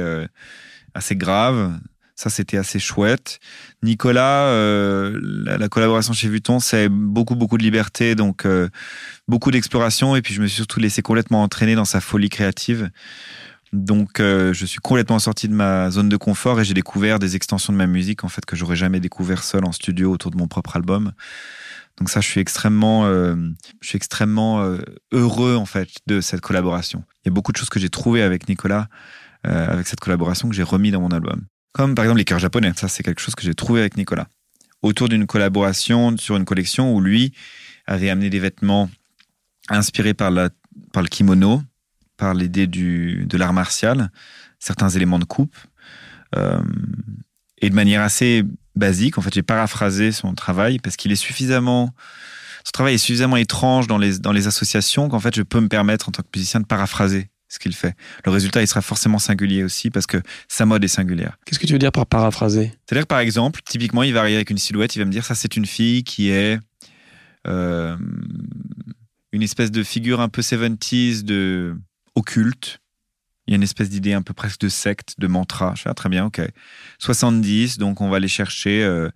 assez 0.94 1.16
graves 1.16 1.80
ça, 2.18 2.30
c'était 2.30 2.58
assez 2.58 2.80
chouette. 2.80 3.40
Nicolas, 3.84 4.48
euh, 4.48 5.18
la, 5.46 5.70
collaboration 5.70 6.14
chez 6.14 6.28
Vuitton, 6.28 6.60
c'est 6.60 6.90
beaucoup, 6.90 7.36
beaucoup 7.36 7.58
de 7.58 7.64
liberté, 7.64 8.16
donc 8.16 8.46
euh, 8.46 8.70
beaucoup 9.28 9.52
d'exploration. 9.52 10.16
Et 10.16 10.22
puis, 10.22 10.34
je 10.34 10.42
me 10.42 10.48
suis 10.48 10.58
surtout 10.58 10.80
laissé 10.80 11.02
complètement 11.02 11.44
entraîner 11.44 11.76
dans 11.76 11.86
sa 11.86 12.02
folie 12.02 12.30
créative. 12.30 12.90
Donc, 13.72 14.20
euh, 14.20 14.52
je 14.52 14.66
suis 14.66 14.80
complètement 14.80 15.20
sorti 15.20 15.48
de 15.48 15.54
ma 15.54 15.92
zone 15.92 16.10
de 16.10 16.18
confort 16.18 16.60
et 16.60 16.66
j'ai 16.66 16.74
découvert 16.74 17.20
des 17.20 17.36
extensions 17.36 17.72
de 17.72 17.78
ma 17.78 17.88
musique, 17.88 18.24
en 18.24 18.30
fait, 18.30 18.46
que 18.46 18.56
j'aurais 18.56 18.76
jamais 18.76 19.00
découvert 19.00 19.44
seul 19.44 19.64
en 19.64 19.72
studio 19.72 20.12
autour 20.12 20.32
de 20.32 20.38
mon 20.38 20.48
propre 20.48 20.76
album. 20.76 21.14
Donc 22.00 22.10
ça, 22.10 22.20
je 22.20 22.28
suis 22.28 22.40
extrêmement, 22.40 23.06
je 23.08 23.88
suis 23.88 23.98
extrêmement 23.98 24.78
heureux 25.12 25.56
en 25.56 25.66
fait 25.66 25.90
de 26.06 26.22
cette 26.22 26.42
collaboration. 26.42 27.04
Il 27.26 27.30
y 27.30 27.30
a 27.30 27.34
beaucoup 27.34 27.52
de 27.52 27.58
choses 27.58 27.70
que 27.70 27.80
j'ai 27.80 27.90
trouvées 27.90 28.22
avec 28.22 28.48
Nicolas 28.48 28.88
euh, 29.46 29.68
avec 29.68 29.88
cette 29.88 30.00
collaboration 30.00 30.50
que 30.50 30.56
j'ai 30.56 30.64
remis 30.64 30.92
dans 30.92 31.00
mon 31.00 31.12
album. 31.12 31.46
Comme 31.78 31.94
par 31.94 32.06
exemple 32.06 32.18
les 32.18 32.26
cœurs 32.26 32.40
japonais. 32.40 32.72
Ça, 32.76 32.88
c'est 32.88 33.04
quelque 33.04 33.22
chose 33.22 33.36
que 33.36 33.44
j'ai 33.44 33.54
trouvé 33.54 33.82
avec 33.82 33.98
Nicolas. 33.98 34.28
Autour 34.82 35.10
d'une 35.10 35.28
collaboration 35.28 36.18
sur 36.18 36.36
une 36.36 36.44
collection 36.44 36.92
où 36.92 37.02
lui 37.02 37.34
avait 37.86 38.10
amené 38.10 38.32
des 38.32 38.40
vêtements 38.40 38.90
inspirés 39.70 40.16
par, 40.16 40.32
le 40.32 40.50
kimono, 41.08 41.62
par 42.18 42.34
l'idée 42.34 42.66
de 42.66 43.38
l'art 43.38 43.54
martial, 43.54 44.12
certains 44.58 44.90
éléments 44.90 45.20
de 45.20 45.26
coupe. 45.26 45.56
Euh, 46.36 46.60
et 47.60 47.70
de 47.70 47.76
manière 47.76 48.02
assez 48.02 48.44
basique, 48.76 49.20
en 49.20 49.22
fait, 49.22 49.34
j'ai 49.36 49.44
paraphrasé 49.44 50.12
son 50.12 50.34
travail 50.34 50.80
parce 50.80 50.96
qu'il 50.96 51.12
est 51.12 51.16
suffisamment 51.16 51.94
son 52.64 52.72
travail 52.72 52.96
est 52.96 52.98
suffisamment 52.98 53.38
étrange 53.38 53.88
dans 53.88 54.00
les, 54.00 54.18
dans 54.18 54.34
les 54.34 54.48
associations 54.48 55.08
qu'en 55.10 55.20
fait, 55.20 55.36
je 55.36 55.44
peux 55.44 55.62
me 55.62 55.70
permettre 55.70 56.10
en 56.10 56.12
tant 56.12 56.24
que 56.24 56.28
musicien 56.36 56.60
de 56.60 56.66
paraphraser 56.66 57.30
ce 57.58 57.60
qu'il 57.60 57.76
fait. 57.76 57.96
Le 58.24 58.32
résultat, 58.32 58.62
il 58.62 58.68
sera 58.68 58.82
forcément 58.82 59.20
singulier 59.20 59.64
aussi 59.64 59.90
parce 59.90 60.06
que 60.06 60.22
sa 60.48 60.66
mode 60.66 60.84
est 60.84 60.88
singulière. 60.88 61.38
Qu'est-ce 61.46 61.60
que 61.60 61.66
tu 61.66 61.74
veux 61.74 61.80
dire 61.80 61.92
par 61.92 62.06
paraphraser? 62.06 62.72
C'est-à-dire 62.86 63.08
par 63.08 63.20
exemple, 63.20 63.62
typiquement, 63.68 64.04
il 64.04 64.14
va 64.14 64.22
arriver 64.22 64.36
avec 64.36 64.50
une 64.50 64.58
silhouette, 64.58 64.96
il 64.96 65.00
va 65.00 65.06
me 65.06 65.12
dire 65.12 65.26
ça, 65.26 65.36
c'est 65.36 65.58
une 65.58 65.66
fille 65.66 66.04
qui 66.04 66.30
est 66.30 66.60
euh, 67.48 67.98
une 69.32 69.42
espèce 69.42 69.72
de 69.72 69.84
figure 69.84 70.22
un 70.22 70.30
peu 70.30 70.42
70s, 70.42 71.24
de 71.24 71.76
occulte. 72.16 72.80
Il 73.48 73.52
y 73.52 73.54
a 73.54 73.58
une 73.58 73.64
espèce 73.64 73.90
d'idée 73.90 74.14
un 74.14 74.22
peu 74.22 74.34
presque 74.34 74.60
de 74.60 74.70
secte, 74.70 75.16
de 75.18 75.28
mantra. 75.28 75.74
Je 75.76 75.84
fais, 75.84 75.90
ah, 75.90 75.94
très 75.94 76.10
bien, 76.10 76.26
ok. 76.26 76.42
70, 77.00 77.78
donc 77.78 78.02
on 78.02 78.10
va 78.10 78.18
aller 78.18 78.28
chercher. 78.28 78.84
Euh, 78.84 79.10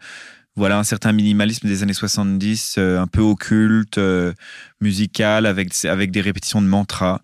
voilà 0.55 0.77
un 0.77 0.83
certain 0.83 1.13
minimalisme 1.13 1.67
des 1.67 1.81
années 1.81 1.93
70, 1.93 2.75
euh, 2.77 2.99
un 2.99 3.07
peu 3.07 3.21
occulte, 3.21 3.97
euh, 3.97 4.33
musical, 4.81 5.45
avec, 5.45 5.73
avec 5.85 6.11
des 6.11 6.21
répétitions 6.21 6.61
de 6.61 6.67
mantras. 6.67 7.21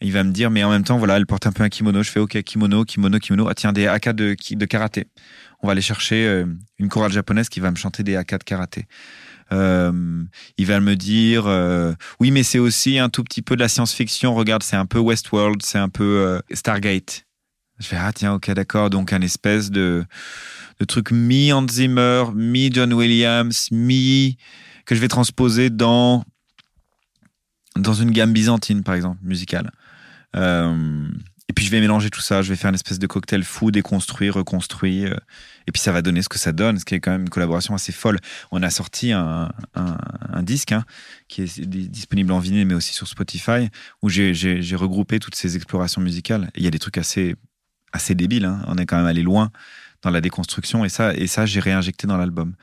Il 0.00 0.12
va 0.12 0.24
me 0.24 0.32
dire, 0.32 0.50
mais 0.50 0.64
en 0.64 0.70
même 0.70 0.84
temps, 0.84 0.98
voilà, 0.98 1.16
elle 1.16 1.26
porte 1.26 1.46
un 1.46 1.52
peu 1.52 1.62
un 1.62 1.68
kimono. 1.68 2.02
Je 2.02 2.10
fais, 2.10 2.20
ok, 2.20 2.42
kimono, 2.42 2.84
kimono, 2.84 3.18
kimono. 3.18 3.48
Ah 3.48 3.54
tiens, 3.54 3.72
des 3.72 3.86
haka 3.86 4.12
de, 4.12 4.34
karaté. 4.64 5.06
On 5.62 5.66
va 5.66 5.72
aller 5.72 5.82
chercher 5.82 6.26
euh, 6.26 6.46
une 6.78 6.88
chorale 6.88 7.12
japonaise 7.12 7.48
qui 7.48 7.60
va 7.60 7.70
me 7.70 7.76
chanter 7.76 8.02
des 8.02 8.16
haka 8.16 8.38
de 8.38 8.44
karaté. 8.44 8.86
il 9.50 10.66
va 10.66 10.80
me 10.80 10.94
dire, 10.94 11.46
oui, 12.20 12.30
mais 12.30 12.42
c'est 12.42 12.58
aussi 12.58 12.98
un 12.98 13.08
tout 13.08 13.24
petit 13.24 13.42
peu 13.42 13.56
de 13.56 13.60
la 13.60 13.68
science-fiction. 13.68 14.34
Regarde, 14.34 14.62
c'est 14.62 14.76
un 14.76 14.86
peu 14.86 14.98
Westworld, 14.98 15.62
c'est 15.62 15.78
un 15.78 15.88
peu 15.88 16.40
Stargate. 16.52 17.26
Je 17.78 17.86
fais, 17.86 17.96
ah 17.96 18.12
tiens, 18.12 18.34
ok, 18.34 18.50
d'accord. 18.52 18.90
Donc, 18.90 19.12
un 19.12 19.22
espèce 19.22 19.70
de 19.70 20.04
de 20.80 20.84
trucs 20.86 21.10
mi-Hans 21.10 21.68
Zimmer, 21.68 22.24
mi-John 22.34 22.92
Williams, 22.94 23.68
mi 23.70 24.38
que 24.86 24.94
je 24.94 25.00
vais 25.00 25.08
transposer 25.08 25.70
dans 25.70 26.24
dans 27.76 27.94
une 27.94 28.10
gamme 28.10 28.32
byzantine 28.32 28.82
par 28.82 28.94
exemple 28.94 29.18
musicale. 29.22 29.70
Euh, 30.36 31.08
et 31.48 31.52
puis 31.52 31.64
je 31.64 31.70
vais 31.72 31.80
mélanger 31.80 32.10
tout 32.10 32.20
ça, 32.20 32.42
je 32.42 32.48
vais 32.48 32.56
faire 32.56 32.68
une 32.68 32.76
espèce 32.76 33.00
de 33.00 33.06
cocktail 33.08 33.42
fou, 33.42 33.72
déconstruit, 33.72 34.30
reconstruit, 34.30 35.06
euh, 35.06 35.16
et 35.66 35.72
puis 35.72 35.82
ça 35.82 35.90
va 35.90 36.00
donner 36.00 36.22
ce 36.22 36.28
que 36.28 36.38
ça 36.38 36.52
donne, 36.52 36.78
ce 36.78 36.84
qui 36.84 36.94
est 36.94 37.00
quand 37.00 37.10
même 37.10 37.22
une 37.22 37.28
collaboration 37.28 37.74
assez 37.74 37.90
folle. 37.90 38.20
On 38.52 38.62
a 38.62 38.70
sorti 38.70 39.10
un, 39.12 39.50
disque 40.42 40.72
hein, 40.72 40.84
qui 41.26 41.42
est 41.42 41.66
disponible 41.66 42.32
en 42.32 42.38
vinyle 42.38 42.66
mais 42.66 42.74
aussi 42.74 42.94
sur 42.94 43.08
Spotify, 43.08 43.68
où 44.00 44.08
j'ai 44.08 44.76
regroupé 44.76 45.18
toutes 45.18 45.34
ces 45.34 45.56
explorations 45.56 46.00
musicales. 46.00 46.50
il 46.54 46.62
y 46.62 46.68
a 46.68 46.70
des 46.70 46.78
trucs 46.78 46.98
assez 46.98 47.34
débiles, 48.10 48.44
hein. 48.44 48.62
on 48.68 48.76
est 48.76 48.86
quand 48.86 48.96
même 48.96 49.06
allé 49.06 49.22
loin 49.22 49.50
dans 50.02 50.10
la 50.10 50.20
déconstruction 50.20 50.84
et 50.84 50.88
ça 50.88 51.46
j'ai 51.46 51.60
réinjecté 51.60 52.06
dans 52.06 52.16
l'album. 52.16 52.54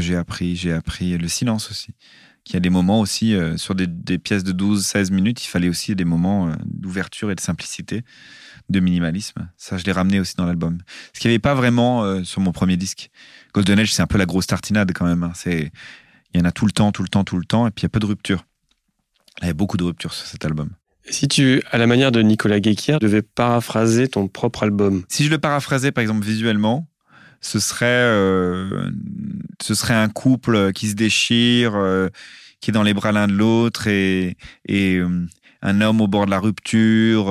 Que 0.00 0.06
j'ai 0.06 0.16
appris 0.16 0.56
J'ai 0.56 0.72
appris 0.72 1.16
le 1.16 1.28
silence 1.28 1.70
aussi. 1.70 1.94
Il 2.48 2.54
y 2.54 2.56
a 2.56 2.60
des 2.60 2.70
moments 2.70 3.00
aussi, 3.00 3.34
euh, 3.34 3.56
sur 3.56 3.76
des, 3.76 4.18
pièces 4.18 4.42
de 4.42 4.52
12-16 4.52 5.12
minutes, 5.12 5.44
il 5.44 5.46
fallait 5.46 5.68
aussi 5.68 5.94
des 5.94 6.04
moments 6.04 6.48
euh, 6.48 6.52
d'ouverture 6.64 7.30
et 7.30 7.36
de 7.36 7.40
simplicité, 7.40 8.02
de 8.68 8.80
minimalisme. 8.80 9.48
Ça, 9.56 9.76
je 9.76 9.84
l'ai 9.84 9.92
ramené 9.92 10.18
aussi 10.18 10.34
dans 10.36 10.46
l'album. 10.46 10.78
Ce 11.12 11.20
qu'il 11.20 11.28
n'y 11.28 11.34
avait 11.34 11.38
pas 11.38 11.54
vraiment 11.54 12.02
euh, 12.02 12.24
sur 12.24 12.40
mon 12.40 12.50
premier 12.50 12.76
disque. 12.76 13.10
Golden 13.54 13.78
Age, 13.78 13.94
c'est 13.94 14.02
un 14.02 14.08
peu 14.08 14.18
la 14.18 14.26
grosse 14.26 14.48
tartinade 14.48 14.90
quand 14.92 15.06
même. 15.06 15.22
Hein. 15.22 15.32
C'est, 15.34 15.70
il 16.34 16.40
y 16.40 16.42
en 16.42 16.44
a 16.44 16.50
tout 16.50 16.66
le 16.66 16.72
temps, 16.72 16.90
tout 16.90 17.02
le 17.02 17.08
temps, 17.08 17.22
tout 17.22 17.36
le 17.36 17.44
temps, 17.44 17.68
et 17.68 17.70
puis 17.70 17.82
il 17.82 17.84
y 17.84 17.86
a 17.86 17.90
peu 17.90 18.00
de 18.00 18.06
ruptures. 18.06 18.44
Il 19.42 19.46
y 19.46 19.50
a 19.50 19.54
beaucoup 19.54 19.76
de 19.76 19.84
ruptures 19.84 20.12
sur 20.12 20.26
cet 20.26 20.44
album. 20.44 20.70
Si 21.08 21.28
tu, 21.28 21.62
à 21.70 21.78
la 21.78 21.86
manière 21.86 22.12
de 22.12 22.20
Nicolas 22.20 22.58
Guéquier, 22.58 22.98
devais 23.00 23.22
paraphraser 23.22 24.08
ton 24.08 24.28
propre 24.28 24.64
album? 24.64 25.04
Si 25.08 25.24
je 25.24 25.30
le 25.30 25.38
paraphrasais, 25.38 25.92
par 25.92 26.02
exemple, 26.02 26.24
visuellement, 26.24 26.88
ce 27.40 27.58
serait, 27.58 27.86
euh, 27.86 28.90
ce 29.62 29.74
serait 29.74 29.94
un 29.94 30.08
couple 30.08 30.72
qui 30.72 30.88
se 30.88 30.94
déchire, 30.94 31.72
euh, 31.74 32.08
qui 32.60 32.70
est 32.70 32.72
dans 32.72 32.82
les 32.82 32.94
bras 32.94 33.12
l'un 33.12 33.28
de 33.28 33.32
l'autre, 33.32 33.86
et, 33.86 34.36
et 34.66 34.96
euh, 34.96 35.26
un 35.62 35.80
homme 35.80 36.00
au 36.00 36.08
bord 36.08 36.26
de 36.26 36.30
la 36.30 36.40
rupture, 36.40 37.30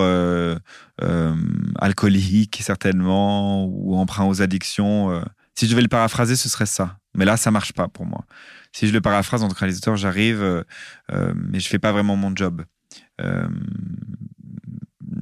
alcoolique 1.80 2.60
certainement, 2.62 3.66
ou 3.66 3.96
emprunt 3.96 4.26
aux 4.26 4.42
addictions. 4.42 5.24
Si 5.56 5.66
je 5.66 5.72
devais 5.72 5.82
le 5.82 5.88
paraphraser, 5.88 6.36
ce 6.36 6.48
serait 6.48 6.66
ça. 6.66 7.00
Mais 7.16 7.26
là, 7.26 7.38
ça 7.38 7.52
marche 7.52 7.74
pas 7.74 7.88
pour 7.88 8.06
moi. 8.06 8.24
Si 8.72 8.88
je 8.88 8.94
le 8.94 9.02
paraphrase 9.02 9.44
en 9.44 9.48
tant 9.48 9.54
que 9.54 9.60
réalisateur, 9.60 9.96
j'arrive, 9.96 10.42
euh, 10.42 10.64
euh, 11.12 11.34
mais 11.36 11.60
je 11.60 11.68
fais 11.68 11.80
pas 11.80 11.92
vraiment 11.92 12.16
mon 12.16 12.36
job. 12.36 12.64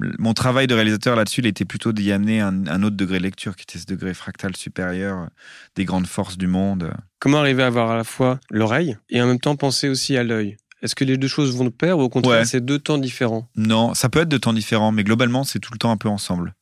Euh, 0.02 0.12
mon 0.18 0.34
travail 0.34 0.66
de 0.66 0.74
réalisateur 0.74 1.16
là-dessus, 1.16 1.40
il 1.40 1.46
était 1.46 1.64
plutôt 1.64 1.92
d'y 1.92 2.12
amener 2.12 2.40
un, 2.40 2.82
autre 2.82 2.96
degré 2.96 3.18
de 3.18 3.24
lecture, 3.24 3.56
qui 3.56 3.62
était 3.62 3.78
ce 3.78 3.86
degré 3.86 4.14
fractal 4.14 4.56
supérieur 4.56 5.28
des 5.76 5.84
grandes 5.84 6.06
forces 6.06 6.38
du 6.38 6.46
monde. 6.46 6.92
Comment 7.18 7.38
arriver 7.38 7.62
à 7.62 7.66
avoir 7.66 7.90
à 7.90 7.96
la 7.96 8.04
fois 8.04 8.40
l'oreille 8.50 8.96
et 9.10 9.20
en 9.20 9.26
même 9.26 9.40
temps 9.40 9.56
penser 9.56 9.88
aussi 9.88 10.16
à 10.16 10.24
l'œil? 10.24 10.56
Est-ce 10.80 10.94
que 10.94 11.04
les 11.04 11.16
deux 11.16 11.26
choses 11.26 11.56
vont 11.56 11.64
de 11.64 11.70
pair 11.70 11.98
ou 11.98 12.02
au 12.02 12.08
contraire 12.08 12.46
c'est 12.46 12.64
deux 12.64 12.78
temps 12.78 12.98
différents? 12.98 13.48
Non, 13.56 13.94
ça 13.94 14.08
peut 14.08 14.20
être 14.20 14.28
deux 14.28 14.38
temps 14.38 14.52
différents, 14.52 14.92
mais 14.92 15.02
globalement 15.02 15.42
c'est 15.42 15.58
tout 15.58 15.72
le 15.72 15.78
temps 15.78 15.90
un 15.90 15.96
peu 15.96 16.08
ensemble. 16.08 16.54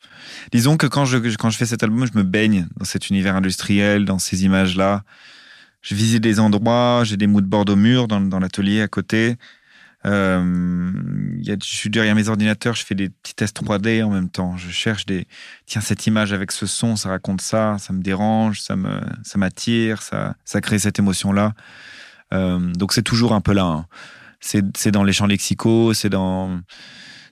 Disons 0.52 0.78
que 0.78 0.86
quand 0.86 1.04
je, 1.04 1.18
quand 1.36 1.50
je 1.50 1.58
fais 1.58 1.66
cet 1.66 1.82
album, 1.82 2.06
je 2.06 2.16
me 2.16 2.22
baigne 2.22 2.66
dans 2.78 2.86
cet 2.86 3.10
univers 3.10 3.36
industriel, 3.36 4.06
dans 4.06 4.18
ces 4.18 4.44
images-là. 4.44 5.02
Je 5.82 5.94
visite 5.94 6.22
des 6.22 6.40
endroits, 6.40 7.02
j'ai 7.04 7.16
des 7.16 7.26
moodboards 7.26 7.68
au 7.68 7.76
mur 7.76 8.08
dans, 8.08 8.20
dans 8.20 8.40
l'atelier 8.40 8.80
à 8.80 8.88
côté. 8.88 9.36
Euh, 10.06 10.92
y 11.38 11.50
a, 11.50 11.56
je 11.62 11.76
suis 11.76 11.90
derrière 11.90 12.14
mes 12.14 12.28
ordinateurs, 12.28 12.74
je 12.74 12.84
fais 12.84 12.94
des 12.94 13.08
petits 13.08 13.34
tests 13.34 13.60
3D 13.60 14.02
en 14.02 14.10
même 14.10 14.28
temps. 14.28 14.56
Je 14.56 14.70
cherche 14.70 15.06
des. 15.06 15.26
Tiens, 15.66 15.80
cette 15.80 16.06
image 16.06 16.32
avec 16.32 16.52
ce 16.52 16.66
son, 16.66 16.96
ça 16.96 17.08
raconte 17.08 17.40
ça, 17.40 17.76
ça 17.78 17.92
me 17.92 18.02
dérange, 18.02 18.60
ça 18.60 18.76
me, 18.76 19.00
ça 19.22 19.38
m'attire, 19.38 20.02
ça, 20.02 20.36
ça 20.44 20.60
crée 20.60 20.78
cette 20.78 20.98
émotion-là. 20.98 21.52
Euh, 22.32 22.58
donc 22.74 22.92
c'est 22.92 23.02
toujours 23.02 23.32
un 23.32 23.40
peu 23.40 23.52
là. 23.52 23.64
Hein. 23.64 23.86
C'est 24.40 24.90
dans 24.90 25.02
les 25.02 25.12
champs 25.12 25.26
lexicaux, 25.26 25.92
c'est 25.92 26.10
dans 26.10 26.60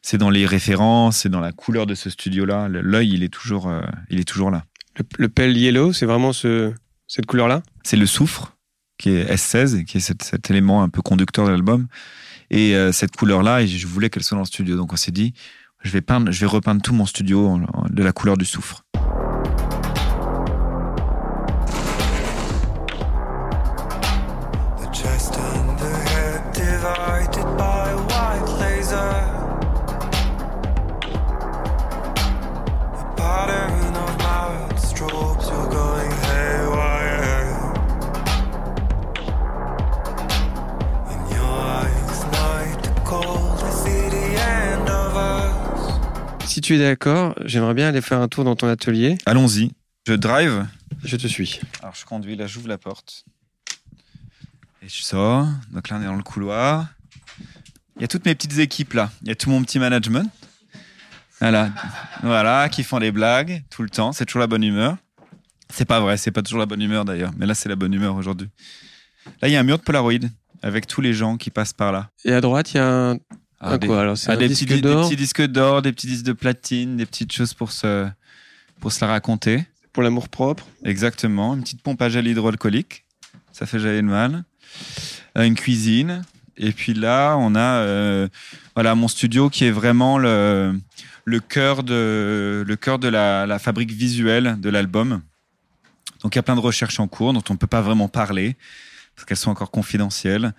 c'est 0.02 0.18
dans 0.18 0.30
les 0.30 0.44
références, 0.44 1.18
c'est 1.18 1.28
dans 1.28 1.40
la 1.40 1.52
couleur 1.52 1.87
de 1.87 1.94
ce 1.94 2.10
studio-là. 2.10 2.68
L'œil, 2.68 3.14
il 3.14 3.22
est 3.22 3.32
toujours, 3.32 3.68
euh, 3.68 3.80
il 4.10 4.20
est 4.20 4.28
toujours 4.28 4.50
là. 4.50 4.64
Le, 4.98 5.04
le 5.16 5.28
pale 5.28 5.56
yellow, 5.56 5.94
c'est 5.94 6.04
vraiment 6.04 6.32
ce, 6.32 6.74
cette 7.06 7.26
couleur-là? 7.26 7.62
C'est 7.84 7.96
le 7.96 8.06
soufre, 8.06 8.56
qui 8.98 9.10
est 9.10 9.32
S16, 9.32 9.84
qui 9.84 9.98
est 9.98 10.00
cet, 10.00 10.50
élément 10.50 10.82
un 10.82 10.88
peu 10.88 11.02
conducteur 11.02 11.46
de 11.46 11.50
l'album. 11.50 11.87
Et 12.54 12.76
euh, 12.76 12.92
cette 12.92 13.16
couleur-là, 13.16 13.66
je 13.66 13.84
voulais 13.88 14.10
qu'elle 14.10 14.22
soit 14.22 14.36
dans 14.36 14.42
le 14.42 14.46
studio. 14.46 14.76
Donc 14.76 14.92
on 14.92 14.96
s'est 14.96 15.10
dit, 15.10 15.34
je 15.82 15.90
vais 15.90 16.46
repeindre 16.46 16.80
tout 16.80 16.94
mon 16.94 17.04
studio 17.04 17.60
de 17.90 18.02
la 18.04 18.12
couleur 18.12 18.36
du 18.36 18.44
soufre. 18.44 18.84
Tu 46.64 46.77
es 46.77 46.79
d'accord, 46.79 47.35
j'aimerais 47.44 47.74
bien 47.74 47.88
aller 47.88 48.00
faire 48.00 48.20
un 48.20 48.29
tour 48.29 48.42
dans 48.42 48.57
ton 48.57 48.66
atelier. 48.68 49.18
Allons-y. 49.27 49.72
Je 50.07 50.14
drive. 50.14 50.66
Je 51.05 51.16
te 51.18 51.27
suis. 51.27 51.61
Alors 51.83 51.94
je 51.94 52.07
conduis, 52.07 52.37
là 52.37 52.46
j'ouvre 52.46 52.68
la 52.68 52.79
porte. 52.79 53.27
Et 54.81 54.88
je 54.88 55.03
sors. 55.03 55.46
Donc 55.72 55.90
là 55.90 55.98
on 55.98 56.03
est 56.03 56.07
dans 56.07 56.16
le 56.16 56.22
couloir. 56.22 56.87
Il 57.96 58.00
y 58.00 58.05
a 58.05 58.09
toutes 58.09 58.24
mes 58.24 58.35
petites 58.35 58.59
équipes 58.59 58.94
là. 58.94 59.11
Il 59.20 59.29
y 59.29 59.31
a 59.31 59.35
tout 59.35 59.50
mon 59.50 59.62
petit 59.62 59.79
management. 59.79 60.27
Voilà. 61.38 61.70
Voilà, 62.22 62.70
qui 62.70 62.83
font 62.83 62.98
des 62.98 63.12
blagues 63.12 63.62
tout 63.68 63.83
le 63.83 63.90
temps. 63.90 64.12
C'est 64.12 64.24
toujours 64.24 64.40
la 64.40 64.46
bonne 64.46 64.64
humeur. 64.64 64.96
C'est 65.68 65.85
pas 65.85 66.00
vrai, 66.00 66.16
c'est 66.16 66.31
pas 66.31 66.40
toujours 66.40 66.61
la 66.61 66.66
bonne 66.66 66.81
humeur 66.81 67.05
d'ailleurs. 67.05 67.33
Mais 67.37 67.44
là 67.44 67.55
c'est 67.55 67.68
la 67.68 67.77
bonne 67.77 67.92
humeur 67.92 68.16
aujourd'hui. 68.16 68.48
Là 69.42 69.48
il 69.48 69.50
y 69.50 69.57
a 69.57 69.61
un 69.61 69.64
mur 69.64 69.77
de 69.77 69.83
Polaroid 69.83 70.14
avec 70.62 70.87
tous 70.87 71.03
les 71.03 71.12
gens 71.12 71.37
qui 71.37 71.50
passent 71.50 71.74
par 71.74 71.92
là. 71.92 72.09
Et 72.24 72.33
à 72.33 72.40
droite 72.40 72.72
il 72.72 72.79
y 72.79 72.81
a 72.81 73.11
un 73.11 73.18
ah, 73.66 73.79
des, 73.79 73.87
quoi 73.87 74.00
alors 74.00 74.16
ah, 74.27 74.37
des, 74.37 74.48
petits, 74.48 74.66
des, 74.66 74.81
petits, 74.81 75.16
disques 75.16 75.42
d'or, 75.42 75.83
des 75.83 75.92
petits 75.92 76.07
disques 76.07 76.24
de 76.24 76.33
platine, 76.33 76.96
des 76.96 77.07
petites 77.07 77.33
choses 77.33 77.55
pour 77.55 77.72
se 77.72 78.07
pour 78.81 78.92
se 78.92 79.00
la 79.05 79.11
raconter. 79.11 79.64
Pour 79.92 80.03
l'amour 80.03 80.29
propre. 80.29 80.66
Exactement. 80.85 81.55
Une 81.55 81.62
petite 81.62 81.83
pompe 81.83 82.03
à 82.03 82.09
gel 82.09 82.27
hydroalcoolique. 82.27 83.05
Ça 83.53 83.64
fait 83.64 83.79
jamais 83.79 84.03
de 84.03 84.07
mal. 84.07 84.44
Euh, 85.38 85.44
une 85.44 85.55
cuisine. 85.55 86.22
Et 86.57 86.72
puis 86.72 86.94
là, 86.94 87.37
on 87.37 87.55
a 87.55 87.79
euh, 87.79 88.29
voilà 88.74 88.94
mon 88.94 89.09
studio 89.09 89.48
qui 89.48 89.64
est 89.64 89.70
vraiment 89.70 90.18
le, 90.18 90.79
le 91.24 91.40
cœur 91.40 91.83
de, 91.83 92.64
le 92.66 92.77
cœur 92.77 92.98
de 92.98 93.09
la, 93.09 93.46
la 93.46 93.59
fabrique 93.59 93.92
visuelle 93.92 94.57
de 94.61 94.68
l'album. 94.68 95.22
Donc 96.22 96.35
il 96.35 96.38
y 96.38 96.40
a 96.40 96.42
plein 96.42 96.57
de 96.57 96.61
recherches 96.61 97.00
en 97.00 97.09
cours 97.09 97.33
dont 97.33 97.42
on 97.48 97.55
ne 97.55 97.59
peut 97.59 97.66
pas 97.66 97.83
vraiment 97.83 98.09
parler 98.09 98.57
parce 99.14 99.27
qu'elles 99.27 99.37
sont 99.37 99.50
encore 99.50 99.70
confidentielles. 99.70 100.53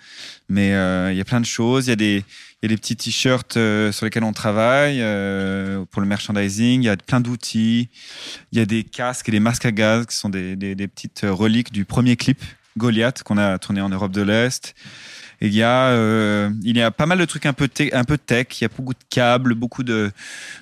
Mais 0.50 0.74
euh, 0.74 1.12
il 1.12 1.18
y 1.18 1.22
a 1.22 1.26
plein 1.26 1.42
de 1.42 1.46
choses. 1.46 1.88
Il 1.88 1.90
y 1.90 1.94
a 1.94 1.98
des, 1.98 2.24
y 2.64 2.66
a 2.66 2.70
des 2.70 2.78
petits 2.78 2.96
t-shirts 2.96 3.58
euh, 3.58 3.92
sur 3.92 4.06
lesquels 4.06 4.24
on 4.24 4.34
travaille 4.34 5.02
euh, 5.02 5.84
pour 5.92 6.02
le 6.02 6.08
merchandising. 6.08 6.82
Il 6.82 6.86
y 6.86 6.90
a 6.90 6.98
plein 6.98 7.20
d'outils. 7.20 7.90
Il 8.52 8.60
y 8.60 8.62
a 8.62 8.66
des 8.66 8.84
casques 8.84 9.30
et 9.30 9.32
des 9.32 9.40
masques 9.40 9.66
à 9.66 9.72
gaz 9.72 10.06
qui 10.06 10.16
sont 10.16 10.30
des, 10.30 10.56
des, 10.56 10.88
petites 10.88 11.22
reliques 11.24 11.72
du 11.72 11.86
premier 11.86 12.16
clip 12.16 12.42
Goliath 12.78 13.24
qu'on 13.24 13.38
a 13.38 13.58
tourné 13.58 13.82
en 13.82 13.90
Europe 13.90 14.12
de 14.12 14.22
l'Est. 14.22 14.76
Il 15.42 15.54
y 15.54 15.64
a, 15.64 15.94
il 16.64 16.78
y 16.78 16.82
a 16.82 16.92
pas 16.92 17.06
mal 17.06 17.20
de 17.20 17.26
trucs 17.26 17.46
un 17.46 17.52
peu, 17.52 17.70
un 17.92 18.04
peu 18.06 18.18
tech. 18.18 18.48
Il 18.60 18.64
y 18.64 18.66
a 18.66 18.70
beaucoup 18.70 18.94
de 18.94 19.04
câbles, 19.10 19.54
beaucoup 19.54 19.84
de 19.84 20.12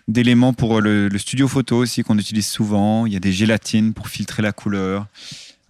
d'éléments 0.07 0.53
pour 0.53 0.81
le, 0.81 1.09
studio 1.17 1.47
photo 1.47 1.77
aussi 1.77 2.01
qu'on 2.01 2.17
utilise 2.17 2.47
souvent. 2.47 3.05
Il 3.05 3.13
y 3.13 3.15
a 3.15 3.19
des 3.19 3.31
gélatines 3.31 3.93
pour 3.93 4.07
filtrer 4.07 4.41
la 4.41 4.51
couleur, 4.51 5.05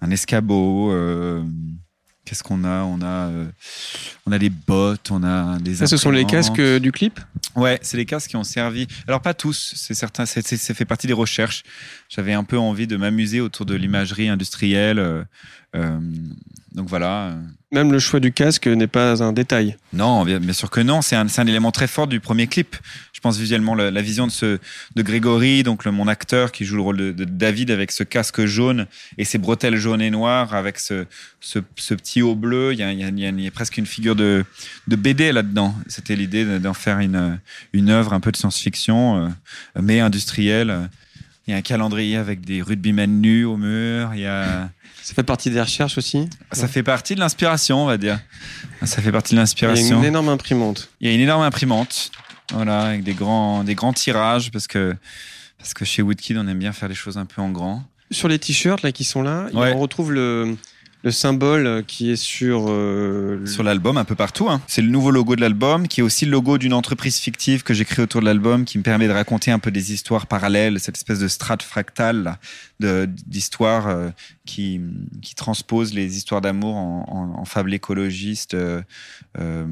un 0.02 0.10
escabeau. 0.10 0.90
Qu'est-ce 2.26 2.42
qu'on 2.44 2.64
a? 2.64 2.84
On 2.84 3.02
a, 3.02 3.28
euh, 3.30 3.46
on 4.26 4.32
a 4.32 4.40
des 4.40 4.50
bottes, 4.50 5.12
on 5.12 5.24
a 5.24 5.60
des. 5.60 5.76
Ça, 5.76 5.88
ce 5.88 5.98
sont 5.98 6.10
les 6.12 6.26
casques 6.26 6.60
euh, 6.60 6.80
du 6.80 6.92
clip? 6.94 7.20
Ouais, 7.56 7.80
c'est 7.82 7.98
les 7.98 8.06
casques 8.06 8.30
qui 8.30 8.36
ont 8.38 8.44
servi. 8.46 8.88
Alors 9.08 9.22
pas 9.22 9.34
tous, 9.34 9.74
c'est 9.76 9.94
certain, 9.94 10.26
c'est, 10.26 10.46
c'est- 10.46 10.58
ça 10.58 10.74
fait 10.74 10.86
partie 10.86 11.06
des 11.08 11.14
recherches. 11.14 11.64
J'avais 12.10 12.34
un 12.34 12.44
peu 12.46 12.58
envie 12.58 12.88
de 12.88 12.96
m'amuser 12.96 13.42
autour 13.42 13.66
de 13.66 13.76
l'imagerie 13.76 14.30
industrielle. 14.30 15.00
euh, 15.00 15.24
euh, 15.76 16.00
donc 16.74 16.88
voilà. 16.88 17.36
Même 17.74 17.92
le 17.92 17.98
choix 17.98 18.20
du 18.20 18.32
casque 18.32 18.68
n'est 18.68 18.86
pas 18.86 19.24
un 19.24 19.34
détail. 19.34 19.78
Non, 19.94 20.24
bien, 20.26 20.40
sûr 20.54 20.70
que 20.70 20.80
non. 20.80 21.02
C'est 21.02 21.16
un, 21.16 21.48
élément 21.48 21.72
très 21.72 21.88
fort 21.88 22.06
du 22.06 22.20
premier 22.20 22.46
clip. 22.46 22.76
Je 23.14 23.20
pense 23.20 23.40
visuellement 23.40 23.74
la, 23.74 23.90
la 23.90 24.02
vision 24.04 24.28
de 24.28 24.60
de 24.96 25.02
Grégory, 25.02 25.64
donc 25.64 25.84
mon 25.88 26.08
acteur 26.08 26.52
qui 26.52 26.66
joue 26.66 26.76
le 26.76 26.82
rôle 26.84 26.98
de, 26.98 27.26
David 27.26 27.72
avec 27.72 27.92
ce 27.92 28.04
casque 28.04 28.46
jaune 28.46 28.86
et 29.18 29.26
ses 29.26 29.40
bretelles 29.40 29.78
jaunes 29.78 30.04
et 30.04 30.12
noires 30.12 30.54
avec 30.54 30.78
ce, 30.78 31.06
ce, 31.42 31.58
petit 31.58 32.22
haut 32.22 32.36
bleu. 32.36 32.74
Il 32.74 32.80
y 32.80 33.48
a, 33.48 33.52
presque 33.52 33.78
une 33.78 33.88
figure 33.88 34.16
de, 34.16 34.46
de 34.88 34.96
BD 34.96 35.32
là-dedans. 35.32 35.74
C'était 35.88 36.16
l'idée 36.16 36.46
de- 36.46 36.60
d'en 36.60 36.76
faire 36.76 37.00
une, 37.00 37.40
une 37.74 37.90
œuvre 37.90 38.14
un 38.14 38.20
peu 38.20 38.32
de 38.32 38.38
science-fiction, 38.38 39.18
euh, 39.18 39.30
mais 39.82 40.00
industrielle. 40.00 40.90
Il 41.48 41.52
y 41.52 41.54
a 41.56 41.58
un 41.58 41.62
calendrier 41.62 42.18
avec 42.18 42.42
des 42.42 42.62
rugbymen 42.62 43.20
nus 43.20 43.46
au 43.46 43.58
mur. 43.58 44.12
Il 44.14 44.22
y 44.22 44.28
a 44.28 44.70
Ça 45.04 45.14
fait 45.14 45.24
partie 45.24 45.50
des 45.50 45.60
recherches 45.62 45.98
aussi. 45.98 46.30
ça 46.54 46.68
fait 46.68 46.82
partie 46.84 47.14
de 47.16 47.20
l'inspiration, 47.20 47.84
on 47.84 47.86
va 47.86 47.98
dire. 47.98 48.20
Ça 48.84 49.02
fait 49.02 49.12
partie 49.12 49.36
de 49.36 49.36
Il 49.36 49.38
y 49.38 49.40
a 49.40 49.42
l'inspiration. 49.42 50.00
une 50.00 50.06
énorme 50.06 50.30
imprimante. 50.30 50.90
Il 51.02 51.08
y 51.08 51.12
a 51.12 51.14
une 51.14 51.20
énorme 51.22 51.44
imprimante, 51.44 52.10
voilà, 52.54 52.84
avec 52.84 53.04
des 53.04 53.14
grands, 53.14 53.64
des 53.66 53.76
grands 53.76 53.92
tirages, 53.94 54.50
parce 54.52 54.66
que, 54.68 54.96
parce 55.58 55.74
que 55.74 55.84
chez 55.84 56.02
Woodkid, 56.02 56.38
on 56.38 56.48
aime 56.48 56.60
bien 56.60 56.72
faire 56.72 56.88
les 56.88 56.96
choses 56.96 57.18
un 57.18 57.26
peu 57.26 57.42
en 57.42 57.50
grand. 57.50 57.84
Sur 58.12 58.28
les 58.30 58.40
t-shirts 58.40 58.82
là 58.82 58.92
qui 58.94 59.04
sont 59.04 59.22
là, 59.22 59.48
Ouais. 59.54 59.74
on 59.76 59.80
retrouve 59.80 60.14
le, 60.14 60.56
le 61.04 61.12
symbole 61.12 61.84
qui 61.86 62.12
est 62.12 62.16
sur. 62.16 62.66
euh, 62.70 63.46
Sur 63.46 63.64
l'album, 63.64 63.98
un 63.98 64.06
peu 64.06 64.16
partout. 64.16 64.50
hein. 64.50 64.62
C'est 64.68 64.82
le 64.82 64.90
nouveau 64.90 65.12
logo 65.12 65.36
de 65.36 65.42
l'album, 65.42 65.88
qui 65.88 66.00
est 66.00 66.04
aussi 66.04 66.26
le 66.26 66.32
logo 66.32 66.58
d'une 66.58 66.74
entreprise 66.74 67.18
fictive 67.18 67.64
que 67.64 67.74
j'ai 67.74 67.84
créée 67.84 68.04
autour 68.04 68.22
de 68.22 68.26
l'album, 68.26 68.64
qui 68.64 68.78
me 68.78 68.84
permet 68.84 69.08
de 69.08 69.12
raconter 69.14 69.52
un 69.52 69.60
peu 69.60 69.70
des 69.70 69.92
histoires 69.94 70.28
parallèles, 70.28 70.80
cette 70.80 70.96
espèce 70.96 71.20
de 71.20 71.28
strate 71.28 71.62
fractale 71.62 72.38
d'histoires 72.80 73.88
euh, 73.88 74.10
qui, 74.46 74.80
qui 75.22 75.36
transposent 75.36 75.94
les 75.94 76.18
histoires 76.18 76.42
d'amour 76.42 76.76
en, 76.76 77.06
en, 77.08 77.40
en 77.42 77.46
fables 77.46 77.74
écologistes, 77.74 78.54
euh, 78.54 78.82
euh, 79.40 79.66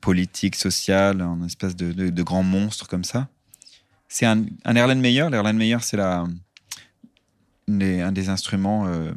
politiques, 0.00 0.56
sociales, 0.56 1.22
en 1.22 1.44
espèce 1.44 1.76
de, 1.76 1.92
de, 1.92 2.10
de 2.10 2.22
grands 2.22 2.42
monstres 2.42 2.88
comme 2.88 3.04
ça. 3.04 3.28
C'est 4.08 4.26
un, 4.26 4.44
un 4.64 4.76
Erlen 4.76 5.00
Meyer. 5.00 5.26
L'Erlen 5.30 5.56
Meyer, 5.56 5.78
c'est 5.80 5.96
la, 5.96 6.24
un 7.68 8.12
des 8.12 8.28
instruments 8.28 8.86
euh, 8.86 9.12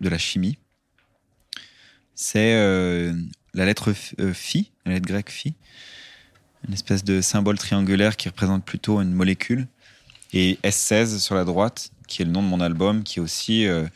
de 0.00 0.08
la 0.08 0.18
chimie. 0.18 0.56
C'est 2.14 2.54
euh, 2.54 3.14
la 3.54 3.64
lettre 3.64 3.92
euh, 4.20 4.32
phi, 4.32 4.70
la 4.84 4.92
lettre 4.92 5.06
grecque 5.06 5.30
phi, 5.30 5.54
une 6.66 6.74
espèce 6.74 7.04
de 7.04 7.20
symbole 7.20 7.58
triangulaire 7.58 8.16
qui 8.16 8.28
représente 8.28 8.64
plutôt 8.64 9.00
une 9.00 9.12
molécule, 9.12 9.66
et 10.32 10.58
S16 10.62 11.18
sur 11.18 11.34
la 11.34 11.44
droite, 11.44 11.90
qui 12.06 12.22
est 12.22 12.24
le 12.24 12.30
nom 12.30 12.42
de 12.42 12.48
mon 12.48 12.60
album, 12.60 13.02
qui 13.02 13.18
est 13.18 13.22
aussi 13.22 13.66
euh, 13.66 13.86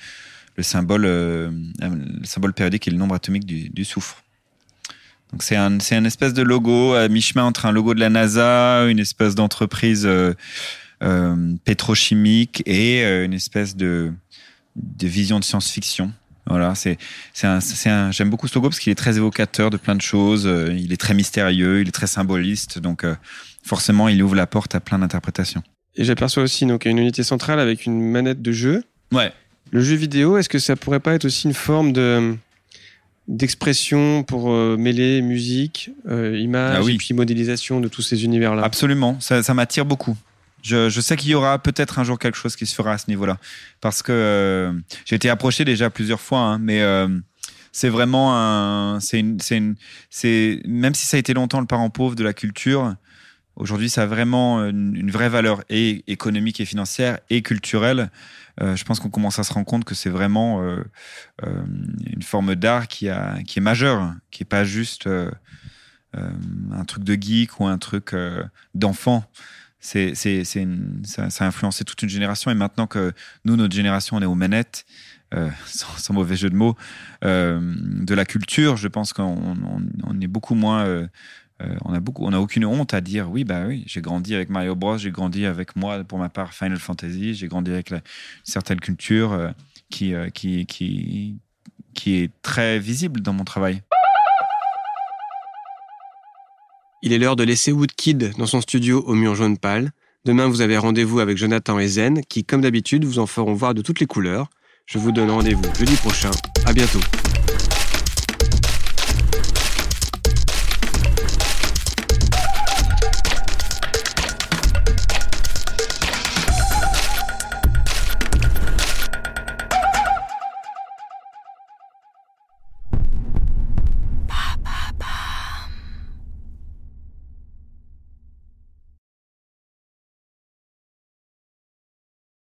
le 0.57 0.62
symbole, 0.62 1.05
euh, 1.05 1.50
le 1.81 2.24
symbole 2.24 2.52
périodique 2.52 2.88
et 2.88 2.90
le 2.90 2.96
nombre 2.96 3.14
atomique 3.14 3.44
du, 3.44 3.68
du 3.68 3.85
soufre. 3.85 4.22
Donc 5.33 5.42
c'est 5.42 5.57
un, 5.57 5.81
c'est 5.81 5.96
un 5.96 6.05
espèce 6.05 6.35
de 6.35 6.42
logo 6.42 6.94
à 6.94 7.09
mi-chemin 7.09 7.44
entre 7.44 7.66
un 7.66 7.72
logo 7.72 7.94
de 7.94 8.00
la 8.00 8.11
NASA, 8.11 8.85
une 8.85 9.00
espèce 9.00 9.35
d'entreprise 9.35 10.09
pétrochimique 11.64 12.62
et 12.64 13.02
une 13.02 13.33
espèce 13.33 13.74
de, 13.76 14.12
de 14.76 15.07
vision 15.09 15.40
de 15.40 15.44
science-fiction. 15.44 16.12
Voilà, 16.48 16.74
c'est 16.74 16.96
c'est 17.32 17.46
un, 17.88 18.11
j'aime 18.12 18.30
beaucoup 18.30 18.46
ce 18.48 18.54
logo 18.54 18.68
parce 18.68 18.78
qu'il 18.78 18.92
est 18.92 18.96
très 18.96 19.16
évocateur 19.16 19.70
de 19.70 19.76
plein 19.76 19.94
de 19.96 20.00
choses. 20.02 20.46
euh, 20.46 20.72
Il 20.78 20.92
est 20.92 20.96
très 20.96 21.12
mystérieux, 21.14 21.80
il 21.80 21.88
est 21.88 21.92
très 21.92 22.06
symboliste, 22.06 22.78
donc 22.78 23.02
euh, 23.04 23.14
forcément, 23.64 24.09
il 24.09 24.22
ouvre 24.22 24.35
la 24.37 24.46
porte 24.46 24.74
à 24.74 24.80
plein 24.80 24.98
d'interprétations. 25.00 25.62
Et 25.96 26.04
j'aperçois 26.04 26.42
aussi 26.44 26.66
donc 26.66 26.85
une 26.85 26.98
unité 26.98 27.22
centrale 27.22 27.59
avec 27.59 27.87
une 27.87 28.00
manette 28.11 28.42
de 28.42 28.52
jeu. 28.52 28.85
Ouais. 29.12 29.32
Le 29.72 29.80
jeu 29.80 29.96
vidéo, 29.96 30.37
est-ce 30.38 30.48
que 30.48 30.59
ça 30.61 30.76
pourrait 30.76 31.00
pas 31.00 31.14
être 31.14 31.24
aussi 31.24 31.48
une 31.48 31.54
forme 31.54 31.92
de 31.92 32.37
d'expression 33.28 34.22
pour 34.22 34.52
euh, 34.52 34.76
mêler 34.76 35.20
musique, 35.20 35.90
euh, 36.09 36.38
image 36.38 36.76
Ah 36.78 36.82
oui. 36.85 36.94
et 36.94 36.96
puis 36.96 37.12
modélisation 37.12 37.80
de 37.80 37.88
tous 37.88 38.02
ces 38.02 38.24
univers-là? 38.24 38.62
Absolument, 38.62 39.18
ça, 39.20 39.42
ça 39.42 39.52
m'attire 39.52 39.85
beaucoup. 39.85 40.16
Je, 40.66 41.00
sais 41.00 41.16
qu'il 41.16 41.31
y 41.31 41.35
aura 41.35 41.61
peut-être 41.61 42.00
un 42.00 42.05
jour 42.05 42.18
quelque 42.18 42.37
chose 42.37 42.57
qui 42.57 42.66
se 42.66 42.74
fera 42.74 42.92
à 42.92 42.98
ce 42.98 43.09
niveau-là, 43.09 43.38
parce 43.81 44.02
que 44.02 44.11
euh, 44.11 44.72
j'ai 45.05 45.14
été 45.14 45.31
approché 45.31 45.64
déjà 45.64 45.90
plusieurs 45.90 46.20
fois, 46.20 46.40
hein, 46.40 46.59
mais 46.59 46.83
euh, 46.83 47.07
c'est 47.70 47.88
vraiment 47.88 48.37
un, 48.37 48.98
c'est 48.98 49.20
une, 49.20 49.40
c'est 49.40 49.59
une, 49.59 49.76
c'est 50.11 50.61
même 50.66 50.94
si 50.94 51.07
ça 51.07 51.18
a 51.18 51.20
été 51.20 51.35
longtemps 51.35 51.61
le 51.61 51.66
parent 51.66 51.88
pauvre 51.88 52.16
de 52.16 52.24
la 52.24 52.33
culture, 52.33 52.96
aujourd'hui 53.55 53.88
ça 53.88 54.02
a 54.02 54.07
vraiment 54.07 54.64
une, 54.64 55.09
vraie 55.09 55.29
valeur 55.29 55.62
et 55.68 56.02
économique 56.09 56.61
et 56.61 56.64
financière 56.64 57.20
et 57.31 57.42
culturelle. 57.42 58.11
Euh, 58.61 58.74
je 58.74 58.85
pense 58.85 58.98
qu'on 58.98 59.11
commence 59.11 59.38
à 59.38 59.44
se 59.44 59.52
rendre 59.52 59.66
compte 59.66 59.85
que 59.85 59.94
c'est 59.94 60.11
vraiment 60.11 60.61
une 61.44 62.22
forme 62.22 62.57
d'art 62.57 62.88
qui 62.88 63.09
a, 63.09 63.38
qui 63.46 63.61
est 63.61 63.62
majeure, 63.62 64.14
qui 64.33 64.42
est 64.42 64.46
pas 64.46 64.64
juste 64.64 65.09
un 66.12 66.85
truc 66.87 67.05
de 67.05 67.14
geek 67.14 67.61
ou 67.61 67.66
un 67.66 67.79
truc 67.79 68.16
d'enfant 68.74 69.24
c'est, 69.78 70.14
c'est, 70.14 70.44
c'est 70.44 70.62
une- 70.62 71.02
ça, 71.04 71.30
ça 71.30 71.44
a 71.44 71.48
influencé 71.48 71.84
toute 71.84 72.02
une 72.02 72.08
génération. 72.08 72.50
Et 72.50 72.54
maintenant 72.54 72.86
que 72.86 73.12
nous, 73.44 73.56
notre 73.56 73.74
génération, 73.74 74.16
on 74.16 74.22
est 74.22 74.26
aux 74.26 74.34
manettes, 74.34 74.84
euh, 75.34 75.50
sans, 75.66 75.96
sans 75.98 76.14
mauvais 76.14 76.36
jeu 76.36 76.50
de 76.50 76.56
mots, 76.56 76.76
euh, 77.24 77.60
de 77.78 78.14
la 78.14 78.24
culture, 78.24 78.76
je 78.76 78.88
pense 78.88 79.12
qu'on 79.12 79.24
on, 79.24 79.82
on 80.04 80.20
est 80.20 80.26
beaucoup 80.28 80.54
moins. 80.54 80.84
euh, 80.86 81.06
euh, 81.62 81.74
on 81.86 81.94
a 81.94 82.00
beaucoup, 82.00 82.22
on 82.26 82.34
a 82.34 82.38
aucune 82.38 82.66
honte 82.66 82.92
à 82.92 83.00
dire 83.00 83.30
oui, 83.30 83.42
bah 83.44 83.64
oui, 83.66 83.82
j'ai 83.86 84.02
grandi 84.02 84.34
avec 84.34 84.50
Mario 84.50 84.74
Bros, 84.74 84.98
j'ai 84.98 85.10
grandi 85.10 85.46
avec 85.46 85.74
moi, 85.74 86.04
pour 86.04 86.18
ma 86.18 86.28
part, 86.28 86.52
Final 86.52 86.76
Fantasy, 86.78 87.34
j'ai 87.34 87.48
grandi 87.48 87.70
avec 87.70 87.88
la- 87.88 87.96
une 87.96 88.02
certaine 88.44 88.78
culture 88.78 89.32
euh, 89.32 89.50
qui, 89.88 90.12
euh, 90.12 90.28
qui, 90.28 90.66
qui, 90.66 91.38
qui 91.94 92.16
est 92.16 92.30
très 92.42 92.78
visible 92.78 93.22
dans 93.22 93.32
mon 93.32 93.44
travail. 93.44 93.80
Il 97.02 97.12
est 97.12 97.18
l'heure 97.18 97.37
de 97.37 97.44
laisser 97.44 97.72
Woodkid 97.72 98.32
dans 98.38 98.46
son 98.46 98.62
studio 98.62 99.04
au 99.06 99.14
mur 99.14 99.35
jaune 99.35 99.59
pâle. 99.59 99.92
Demain, 100.24 100.48
vous 100.48 100.62
avez 100.62 100.78
rendez-vous 100.78 101.20
avec 101.20 101.37
Jonathan 101.37 101.78
et 101.78 101.87
Zen, 101.87 102.22
qui, 102.28 102.42
comme 102.42 102.62
d'habitude, 102.62 103.04
vous 103.04 103.18
en 103.18 103.26
feront 103.26 103.52
voir 103.52 103.74
de 103.74 103.82
toutes 103.82 104.00
les 104.00 104.06
couleurs. 104.06 104.48
Je 104.87 104.98
vous 104.98 105.12
donne 105.12 105.30
rendez-vous 105.30 105.62
jeudi 105.78 105.94
prochain. 105.96 106.30
À 106.64 106.72
bientôt. 106.72 107.00